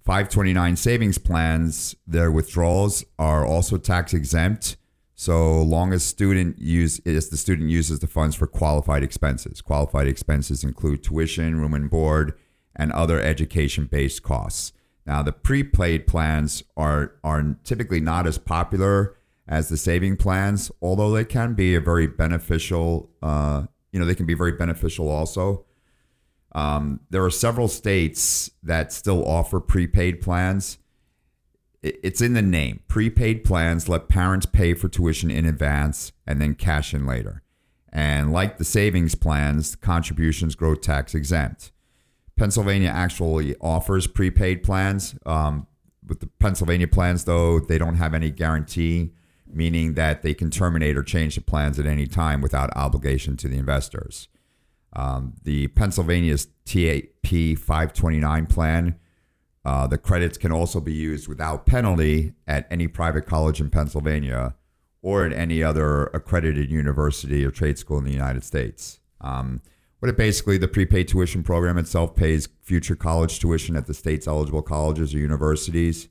529 0.05 0.77
savings 0.77 1.19
plans, 1.19 1.97
their 2.07 2.31
withdrawals 2.31 3.05
are 3.19 3.45
also 3.45 3.77
tax 3.77 4.15
exempt 4.15 4.77
so 5.15 5.63
long 5.63 5.93
as 5.93 6.05
student 6.05 6.59
use 6.59 7.01
as 7.07 7.29
the 7.29 7.37
student 7.37 7.71
uses 7.71 8.01
the 8.01 8.07
funds 8.07 8.35
for 8.35 8.47
qualified 8.47 9.03
expenses. 9.03 9.61
Qualified 9.61 10.09
expenses 10.09 10.65
include 10.65 11.03
tuition, 11.03 11.61
room 11.61 11.75
and 11.75 11.89
board, 11.89 12.35
and 12.75 12.91
other 12.93 13.21
education-based 13.21 14.23
costs. 14.23 14.73
Now, 15.07 15.23
the 15.23 15.33
prepaid 15.33 16.07
plans 16.07 16.63
are 16.77 17.13
are 17.23 17.57
typically 17.63 18.01
not 18.01 18.27
as 18.27 18.39
popular 18.39 19.17
as 19.47 19.69
the 19.69 19.77
saving 19.77 20.17
plans, 20.17 20.73
although 20.81 21.13
they 21.13 21.25
can 21.25 21.55
be 21.55 21.75
a 21.75 21.81
very 21.81 22.07
beneficial. 22.07 23.11
Uh, 23.23 23.67
you 23.93 24.01
know, 24.01 24.07
they 24.07 24.15
can 24.15 24.27
be 24.27 24.35
very 24.35 24.53
beneficial 24.53 25.09
also. 25.09 25.65
Um, 26.53 27.01
there 27.11 27.25
are 27.25 27.31
several 27.31 27.69
states 27.69 28.51
that 28.63 28.93
still 28.93 29.25
offer 29.25 29.61
prepaid 29.61 30.21
plans 30.21 30.79
it's 31.85 32.23
in 32.23 32.33
the 32.33 32.43
name. 32.43 32.81
Prepaid 32.89 33.45
plans 33.45 33.89
let 33.89 34.09
parents 34.09 34.47
pay 34.47 34.73
for 34.73 34.89
tuition 34.89 35.31
in 35.31 35.45
advance 35.45 36.13
and 36.27 36.41
then 36.41 36.55
cash 36.55 36.95
in 36.95 37.07
later. 37.07 37.43
And 37.93 38.33
like 38.33 38.57
the 38.57 38.65
savings 38.65 39.15
plans, 39.15 39.77
contributions 39.77 40.55
grow 40.55 40.75
tax 40.75 41.15
exempt. 41.15 41.73
Pennsylvania 42.37 42.89
actually 42.89 43.55
offers 43.61 44.07
prepaid 44.07 44.63
plans. 44.63 45.15
Um, 45.27 45.67
with 46.07 46.21
the 46.21 46.27
Pennsylvania 46.39 46.89
plans, 46.89 47.25
though, 47.25 47.61
they 47.61 47.79
don't 47.79 47.95
have 47.97 48.15
any 48.15 48.31
guarantee, 48.31 49.13
meaning 49.47 49.95
that 49.95 50.23
they 50.23 50.35
can 50.35 50.51
terminate 50.51 50.97
or 50.97 51.03
change 51.03 51.37
the 51.37 51.41
plans 51.41 51.79
at 51.79 51.87
any 51.87 52.07
time 52.07 52.41
without 52.41 52.75
obligation 52.77 53.37
to 53.37 53.49
the 53.49 53.57
investors. 53.57 54.29
Um, 54.95 55.35
the 55.45 55.69
Pennsylvania's 55.69 56.49
TAP 56.65 57.59
529 57.59 58.47
plan 58.47 58.99
uh, 59.65 59.87
the 59.87 59.99
credits 59.99 60.37
can 60.37 60.53
also 60.53 60.81
be 60.81 60.93
used 60.93 61.27
without 61.27 61.67
penalty 61.67 62.35
at 62.47 62.67
any 62.71 62.87
private 62.87 63.27
college 63.27 63.61
in 63.61 63.71
Pennsylvania 63.71 64.55
or 65.01 65.25
at 65.25 65.33
any 65.33 65.63
other 65.63 66.05
accredited 66.15 66.71
university 66.71 67.45
or 67.45 67.51
trade 67.51 67.79
school 67.79 67.99
in 67.99 68.05
the 68.05 68.13
United 68.13 68.45
States. 68.45 69.01
Um, 69.21 69.63
what 70.01 70.11
it 70.11 70.19
basically, 70.19 70.59
the 70.59 70.69
prepaid 70.69 71.09
tuition 71.09 71.43
program 71.43 71.79
itself 71.79 72.15
pays 72.15 72.49
future 72.63 72.95
college 72.95 73.39
tuition 73.39 73.75
at 73.75 73.87
the 73.87 73.95
state's 73.95 74.27
eligible 74.27 74.61
colleges 74.61 75.15
or 75.15 75.19
universities. 75.19 76.09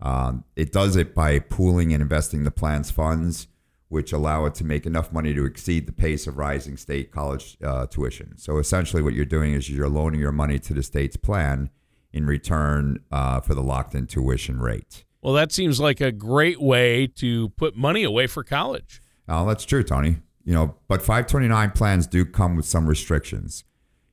Um, 0.00 0.44
it 0.54 0.70
does 0.70 0.94
it 0.94 1.16
by 1.16 1.40
pooling 1.40 1.92
and 1.92 2.00
investing 2.00 2.44
the 2.44 2.52
plan's 2.52 2.92
funds, 2.92 3.48
which 3.88 4.12
allow 4.12 4.44
it 4.44 4.54
to 4.56 4.64
make 4.64 4.86
enough 4.86 5.12
money 5.12 5.34
to 5.34 5.44
exceed 5.44 5.86
the 5.86 5.92
pace 5.92 6.28
of 6.28 6.36
rising 6.36 6.76
state 6.76 7.10
college 7.10 7.56
uh, 7.62 7.86
tuition. 7.86 8.38
So 8.38 8.58
essentially, 8.58 9.02
what 9.02 9.14
you're 9.14 9.24
doing 9.24 9.52
is 9.52 9.68
you're 9.68 9.88
loaning 9.88 10.20
your 10.20 10.32
money 10.32 10.60
to 10.60 10.74
the 10.74 10.82
state's 10.84 11.16
plan 11.16 11.70
in 12.14 12.26
return 12.26 13.00
uh, 13.10 13.40
for 13.40 13.54
the 13.54 13.62
locked 13.62 13.94
in 13.94 14.06
tuition 14.06 14.60
rate. 14.60 15.04
Well, 15.20 15.34
that 15.34 15.50
seems 15.50 15.80
like 15.80 16.00
a 16.00 16.12
great 16.12 16.60
way 16.60 17.08
to 17.16 17.48
put 17.50 17.76
money 17.76 18.04
away 18.04 18.28
for 18.28 18.44
college. 18.44 19.02
Oh, 19.28 19.46
that's 19.46 19.64
true, 19.64 19.82
Tony. 19.82 20.18
You 20.44 20.54
know, 20.54 20.76
but 20.86 21.00
529 21.00 21.72
plans 21.72 22.06
do 22.06 22.24
come 22.24 22.54
with 22.54 22.66
some 22.66 22.86
restrictions. 22.86 23.64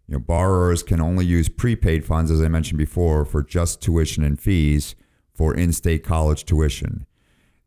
You 0.07 0.13
know, 0.13 0.19
borrowers 0.19 0.81
can 0.81 0.99
only 0.99 1.25
use 1.25 1.47
prepaid 1.47 2.03
funds, 2.03 2.31
as 2.31 2.41
I 2.41 2.47
mentioned 2.47 2.79
before, 2.79 3.23
for 3.23 3.43
just 3.43 3.81
tuition 3.81 4.23
and 4.23 4.39
fees 4.39 4.95
for 5.33 5.53
in-state 5.53 6.03
college 6.03 6.43
tuition. 6.43 7.05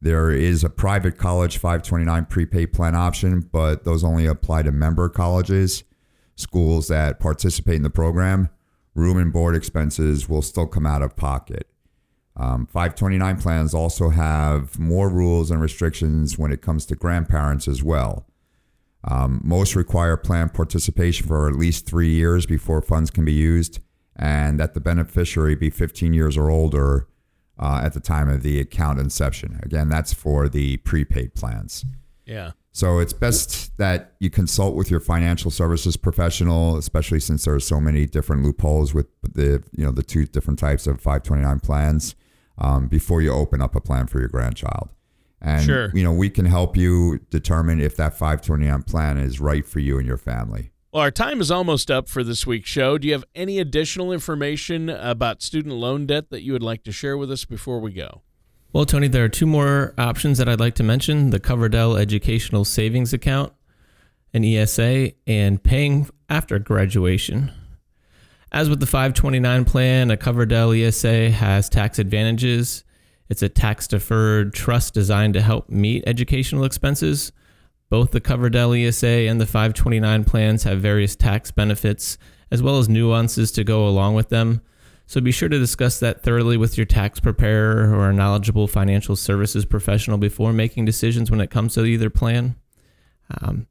There 0.00 0.30
is 0.30 0.64
a 0.64 0.68
private 0.68 1.16
college 1.16 1.58
529 1.58 2.26
prepaid 2.26 2.72
plan 2.72 2.96
option, 2.96 3.40
but 3.40 3.84
those 3.84 4.02
only 4.02 4.26
apply 4.26 4.62
to 4.62 4.72
member 4.72 5.08
colleges, 5.08 5.84
schools 6.34 6.88
that 6.88 7.20
participate 7.20 7.76
in 7.76 7.82
the 7.82 7.90
program 7.90 8.48
room 8.94 9.18
and 9.18 9.32
board 9.32 9.56
expenses 9.56 10.28
will 10.28 10.42
still 10.42 10.66
come 10.66 10.86
out 10.86 11.02
of 11.02 11.16
pocket. 11.16 11.68
Um, 12.36 12.66
529 12.66 13.40
plans 13.40 13.74
also 13.74 14.08
have 14.10 14.78
more 14.78 15.08
rules 15.08 15.50
and 15.50 15.60
restrictions 15.60 16.36
when 16.36 16.52
it 16.52 16.62
comes 16.62 16.84
to 16.86 16.96
grandparents 16.96 17.68
as 17.68 17.82
well. 17.82 18.26
Um, 19.04 19.40
most 19.44 19.76
require 19.76 20.16
plan 20.16 20.48
participation 20.48 21.26
for 21.26 21.48
at 21.48 21.54
least 21.54 21.86
three 21.86 22.08
years 22.08 22.46
before 22.46 22.80
funds 22.80 23.10
can 23.10 23.24
be 23.24 23.32
used, 23.32 23.80
and 24.16 24.58
that 24.58 24.74
the 24.74 24.80
beneficiary 24.80 25.54
be 25.54 25.70
15 25.70 26.12
years 26.12 26.36
or 26.36 26.50
older 26.50 27.06
uh, 27.58 27.82
at 27.84 27.92
the 27.92 28.00
time 28.00 28.28
of 28.28 28.42
the 28.42 28.58
account 28.58 28.98
inception. 28.98 29.60
Again, 29.62 29.88
that's 29.88 30.12
for 30.12 30.48
the 30.48 30.78
prepaid 30.78 31.34
plans. 31.34 31.84
Yeah. 32.24 32.52
So 32.74 32.98
it's 32.98 33.12
best 33.12 33.76
that 33.78 34.14
you 34.18 34.30
consult 34.30 34.74
with 34.74 34.90
your 34.90 34.98
financial 34.98 35.52
services 35.52 35.96
professional, 35.96 36.76
especially 36.76 37.20
since 37.20 37.44
there 37.44 37.54
are 37.54 37.60
so 37.60 37.80
many 37.80 38.04
different 38.04 38.42
loopholes 38.42 38.92
with 38.92 39.06
the 39.22 39.62
you 39.76 39.84
know 39.84 39.92
the 39.92 40.02
two 40.02 40.26
different 40.26 40.58
types 40.58 40.88
of 40.88 41.00
529 41.00 41.60
plans 41.60 42.16
um, 42.58 42.88
before 42.88 43.22
you 43.22 43.32
open 43.32 43.62
up 43.62 43.76
a 43.76 43.80
plan 43.80 44.08
for 44.08 44.18
your 44.18 44.26
grandchild. 44.26 44.88
And 45.40 45.64
sure. 45.64 45.92
you 45.94 46.02
know 46.02 46.12
we 46.12 46.28
can 46.28 46.46
help 46.46 46.76
you 46.76 47.20
determine 47.30 47.80
if 47.80 47.94
that 47.96 48.14
529 48.14 48.82
plan 48.82 49.18
is 49.18 49.38
right 49.38 49.64
for 49.64 49.78
you 49.78 49.98
and 49.98 50.06
your 50.06 50.18
family. 50.18 50.72
Well, 50.92 51.04
our 51.04 51.12
time 51.12 51.40
is 51.40 51.52
almost 51.52 51.92
up 51.92 52.08
for 52.08 52.24
this 52.24 52.44
week's 52.44 52.70
show. 52.70 52.98
Do 52.98 53.06
you 53.06 53.14
have 53.14 53.24
any 53.36 53.60
additional 53.60 54.10
information 54.10 54.88
about 54.88 55.42
student 55.42 55.76
loan 55.76 56.06
debt 56.06 56.30
that 56.30 56.42
you 56.42 56.52
would 56.52 56.62
like 56.62 56.82
to 56.84 56.92
share 56.92 57.16
with 57.16 57.30
us 57.30 57.44
before 57.44 57.78
we 57.78 57.92
go? 57.92 58.22
Well, 58.74 58.86
Tony, 58.86 59.06
there 59.06 59.24
are 59.24 59.28
two 59.28 59.46
more 59.46 59.94
options 59.96 60.38
that 60.38 60.48
I'd 60.48 60.58
like 60.58 60.74
to 60.74 60.82
mention 60.82 61.30
the 61.30 61.38
Coverdell 61.38 61.96
Educational 61.96 62.64
Savings 62.64 63.12
Account, 63.12 63.52
an 64.32 64.44
ESA, 64.44 65.12
and 65.28 65.62
paying 65.62 66.08
after 66.28 66.58
graduation. 66.58 67.52
As 68.50 68.68
with 68.68 68.80
the 68.80 68.86
529 68.86 69.64
plan, 69.64 70.10
a 70.10 70.16
Coverdell 70.16 70.76
ESA 70.76 71.30
has 71.30 71.68
tax 71.68 72.00
advantages. 72.00 72.82
It's 73.28 73.42
a 73.42 73.48
tax 73.48 73.86
deferred 73.86 74.52
trust 74.52 74.92
designed 74.92 75.34
to 75.34 75.40
help 75.40 75.70
meet 75.70 76.02
educational 76.04 76.64
expenses. 76.64 77.30
Both 77.90 78.10
the 78.10 78.20
Coverdell 78.20 78.76
ESA 78.88 79.06
and 79.06 79.40
the 79.40 79.46
529 79.46 80.24
plans 80.24 80.64
have 80.64 80.80
various 80.80 81.14
tax 81.14 81.52
benefits 81.52 82.18
as 82.50 82.60
well 82.60 82.80
as 82.80 82.88
nuances 82.88 83.52
to 83.52 83.62
go 83.62 83.86
along 83.86 84.16
with 84.16 84.30
them. 84.30 84.62
So 85.06 85.20
be 85.20 85.32
sure 85.32 85.48
to 85.48 85.58
discuss 85.58 86.00
that 86.00 86.22
thoroughly 86.22 86.56
with 86.56 86.76
your 86.78 86.86
tax 86.86 87.20
preparer 87.20 87.94
or 87.94 88.08
a 88.08 88.12
knowledgeable 88.12 88.66
financial 88.66 89.16
services 89.16 89.64
professional 89.64 90.18
before 90.18 90.52
making 90.52 90.86
decisions 90.86 91.30
when 91.30 91.40
it 91.40 91.50
comes 91.50 91.74
to 91.74 91.84
either 91.84 92.10
plan. 92.10 92.56
Um, 93.40 93.66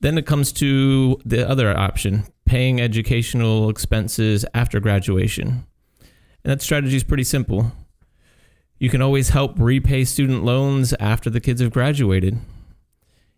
then 0.00 0.18
it 0.18 0.26
comes 0.26 0.52
to 0.54 1.20
the 1.24 1.48
other 1.48 1.76
option 1.76 2.24
paying 2.44 2.80
educational 2.80 3.68
expenses 3.68 4.44
after 4.54 4.78
graduation. 4.80 5.66
And 6.44 6.52
that 6.52 6.62
strategy 6.62 6.96
is 6.96 7.04
pretty 7.04 7.24
simple. 7.24 7.72
You 8.78 8.90
can 8.90 9.02
always 9.02 9.30
help 9.30 9.58
repay 9.58 10.04
student 10.04 10.44
loans 10.44 10.92
after 11.00 11.30
the 11.30 11.40
kids 11.40 11.60
have 11.60 11.72
graduated. 11.72 12.38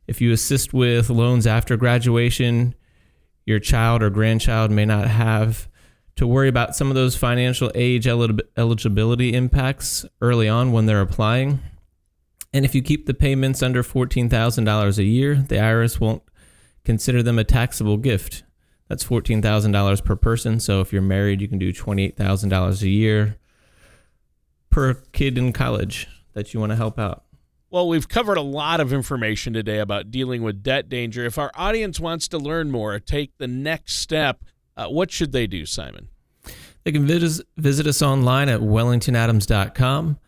If 0.06 0.20
you 0.20 0.32
assist 0.32 0.74
with 0.74 1.08
loans 1.08 1.46
after 1.46 1.76
graduation, 1.76 2.74
your 3.46 3.60
child 3.60 4.02
or 4.02 4.10
grandchild 4.10 4.70
may 4.70 4.84
not 4.84 5.06
have 5.06 5.68
to 6.18 6.26
worry 6.26 6.48
about 6.48 6.74
some 6.74 6.88
of 6.88 6.96
those 6.96 7.16
financial 7.16 7.70
age 7.76 8.08
eligibility 8.08 9.32
impacts 9.34 10.04
early 10.20 10.48
on 10.48 10.72
when 10.72 10.86
they're 10.86 11.00
applying. 11.00 11.60
And 12.52 12.64
if 12.64 12.74
you 12.74 12.82
keep 12.82 13.06
the 13.06 13.14
payments 13.14 13.62
under 13.62 13.84
$14,000 13.84 14.98
a 14.98 15.04
year, 15.04 15.36
the 15.36 15.54
IRS 15.54 16.00
won't 16.00 16.24
consider 16.84 17.22
them 17.22 17.38
a 17.38 17.44
taxable 17.44 17.98
gift. 17.98 18.42
That's 18.88 19.04
$14,000 19.04 20.04
per 20.04 20.16
person. 20.16 20.58
So 20.58 20.80
if 20.80 20.92
you're 20.92 21.02
married, 21.02 21.40
you 21.40 21.46
can 21.46 21.58
do 21.58 21.72
$28,000 21.72 22.82
a 22.82 22.88
year 22.88 23.36
per 24.70 24.94
kid 25.12 25.38
in 25.38 25.52
college 25.52 26.08
that 26.32 26.52
you 26.52 26.58
want 26.58 26.70
to 26.70 26.76
help 26.76 26.98
out. 26.98 27.22
Well, 27.70 27.86
we've 27.86 28.08
covered 28.08 28.38
a 28.38 28.42
lot 28.42 28.80
of 28.80 28.92
information 28.92 29.52
today 29.52 29.78
about 29.78 30.10
dealing 30.10 30.42
with 30.42 30.64
debt 30.64 30.88
danger. 30.88 31.24
If 31.26 31.38
our 31.38 31.52
audience 31.54 32.00
wants 32.00 32.26
to 32.28 32.38
learn 32.38 32.72
more, 32.72 32.98
take 32.98 33.38
the 33.38 33.46
next 33.46 34.00
step, 34.00 34.42
uh, 34.78 34.88
what 34.88 35.10
should 35.10 35.32
they 35.32 35.46
do, 35.46 35.66
Simon? 35.66 36.08
They 36.84 36.92
can 36.92 37.06
visit, 37.06 37.46
visit 37.56 37.86
us 37.86 38.00
online 38.00 38.48
at 38.48 38.60
wellingtonadams.com 38.60 40.18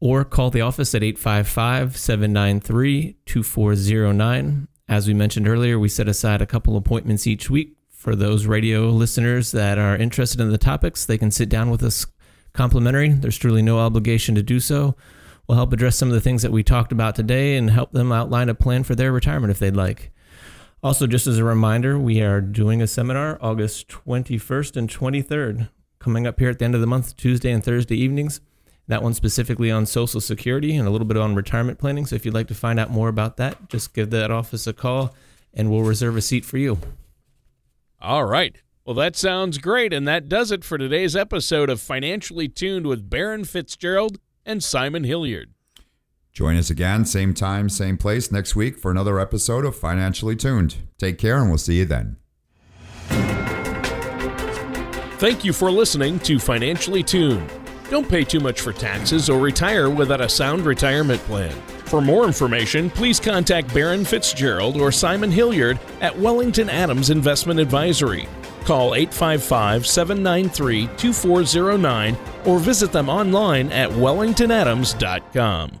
or 0.00 0.24
call 0.24 0.50
the 0.50 0.60
office 0.60 0.94
at 0.94 1.02
855 1.02 1.96
793 1.96 3.16
2409. 3.26 4.68
As 4.88 5.08
we 5.08 5.14
mentioned 5.14 5.48
earlier, 5.48 5.78
we 5.78 5.88
set 5.88 6.08
aside 6.08 6.40
a 6.40 6.46
couple 6.46 6.76
appointments 6.76 7.26
each 7.26 7.50
week 7.50 7.76
for 7.90 8.14
those 8.14 8.46
radio 8.46 8.88
listeners 8.88 9.50
that 9.52 9.78
are 9.78 9.96
interested 9.96 10.40
in 10.40 10.50
the 10.50 10.58
topics. 10.58 11.04
They 11.04 11.18
can 11.18 11.30
sit 11.30 11.48
down 11.48 11.70
with 11.70 11.82
us 11.82 12.06
complimentary. 12.52 13.08
There's 13.08 13.36
truly 13.36 13.62
no 13.62 13.80
obligation 13.80 14.34
to 14.36 14.42
do 14.42 14.60
so. 14.60 14.94
We'll 15.46 15.56
help 15.56 15.72
address 15.72 15.96
some 15.96 16.08
of 16.08 16.14
the 16.14 16.20
things 16.20 16.42
that 16.42 16.52
we 16.52 16.62
talked 16.62 16.92
about 16.92 17.16
today 17.16 17.56
and 17.56 17.70
help 17.70 17.92
them 17.92 18.12
outline 18.12 18.48
a 18.48 18.54
plan 18.54 18.84
for 18.84 18.94
their 18.94 19.12
retirement 19.12 19.50
if 19.50 19.58
they'd 19.58 19.76
like. 19.76 20.12
Also, 20.86 21.08
just 21.08 21.26
as 21.26 21.36
a 21.36 21.42
reminder, 21.42 21.98
we 21.98 22.22
are 22.22 22.40
doing 22.40 22.80
a 22.80 22.86
seminar 22.86 23.38
August 23.40 23.88
21st 23.88 24.76
and 24.76 24.88
23rd 24.88 25.68
coming 25.98 26.28
up 26.28 26.38
here 26.38 26.48
at 26.48 26.60
the 26.60 26.64
end 26.64 26.76
of 26.76 26.80
the 26.80 26.86
month, 26.86 27.16
Tuesday 27.16 27.50
and 27.50 27.64
Thursday 27.64 27.96
evenings. 27.96 28.40
That 28.86 29.02
one 29.02 29.12
specifically 29.12 29.68
on 29.68 29.84
Social 29.86 30.20
Security 30.20 30.76
and 30.76 30.86
a 30.86 30.92
little 30.92 31.08
bit 31.08 31.16
on 31.16 31.34
retirement 31.34 31.80
planning. 31.80 32.06
So 32.06 32.14
if 32.14 32.24
you'd 32.24 32.34
like 32.34 32.46
to 32.46 32.54
find 32.54 32.78
out 32.78 32.92
more 32.92 33.08
about 33.08 33.36
that, 33.38 33.68
just 33.68 33.94
give 33.94 34.10
that 34.10 34.30
office 34.30 34.68
a 34.68 34.72
call 34.72 35.12
and 35.52 35.72
we'll 35.72 35.82
reserve 35.82 36.16
a 36.16 36.22
seat 36.22 36.44
for 36.44 36.56
you. 36.56 36.78
All 38.00 38.24
right. 38.24 38.54
Well, 38.84 38.94
that 38.94 39.16
sounds 39.16 39.58
great. 39.58 39.92
And 39.92 40.06
that 40.06 40.28
does 40.28 40.52
it 40.52 40.62
for 40.62 40.78
today's 40.78 41.16
episode 41.16 41.68
of 41.68 41.80
Financially 41.80 42.46
Tuned 42.46 42.86
with 42.86 43.10
Baron 43.10 43.42
Fitzgerald 43.42 44.20
and 44.44 44.62
Simon 44.62 45.02
Hilliard. 45.02 45.50
Join 46.36 46.56
us 46.58 46.68
again, 46.68 47.06
same 47.06 47.32
time, 47.32 47.70
same 47.70 47.96
place 47.96 48.30
next 48.30 48.54
week 48.54 48.78
for 48.78 48.90
another 48.90 49.18
episode 49.18 49.64
of 49.64 49.74
Financially 49.74 50.36
Tuned. 50.36 50.76
Take 50.98 51.16
care, 51.16 51.38
and 51.38 51.48
we'll 51.48 51.56
see 51.56 51.78
you 51.78 51.86
then. 51.86 52.18
Thank 55.18 55.46
you 55.46 55.54
for 55.54 55.70
listening 55.70 56.18
to 56.18 56.38
Financially 56.38 57.02
Tuned. 57.02 57.50
Don't 57.88 58.06
pay 58.06 58.22
too 58.22 58.38
much 58.38 58.60
for 58.60 58.74
taxes 58.74 59.30
or 59.30 59.40
retire 59.40 59.88
without 59.88 60.20
a 60.20 60.28
sound 60.28 60.66
retirement 60.66 61.22
plan. 61.22 61.58
For 61.86 62.02
more 62.02 62.26
information, 62.26 62.90
please 62.90 63.18
contact 63.18 63.72
Baron 63.72 64.04
Fitzgerald 64.04 64.78
or 64.78 64.92
Simon 64.92 65.30
Hilliard 65.30 65.80
at 66.02 66.18
Wellington 66.18 66.68
Adams 66.68 67.08
Investment 67.08 67.58
Advisory. 67.60 68.28
Call 68.66 68.94
855 68.94 69.86
793 69.86 70.86
2409 70.98 72.18
or 72.44 72.58
visit 72.58 72.92
them 72.92 73.08
online 73.08 73.72
at 73.72 73.88
wellingtonadams.com. 73.88 75.80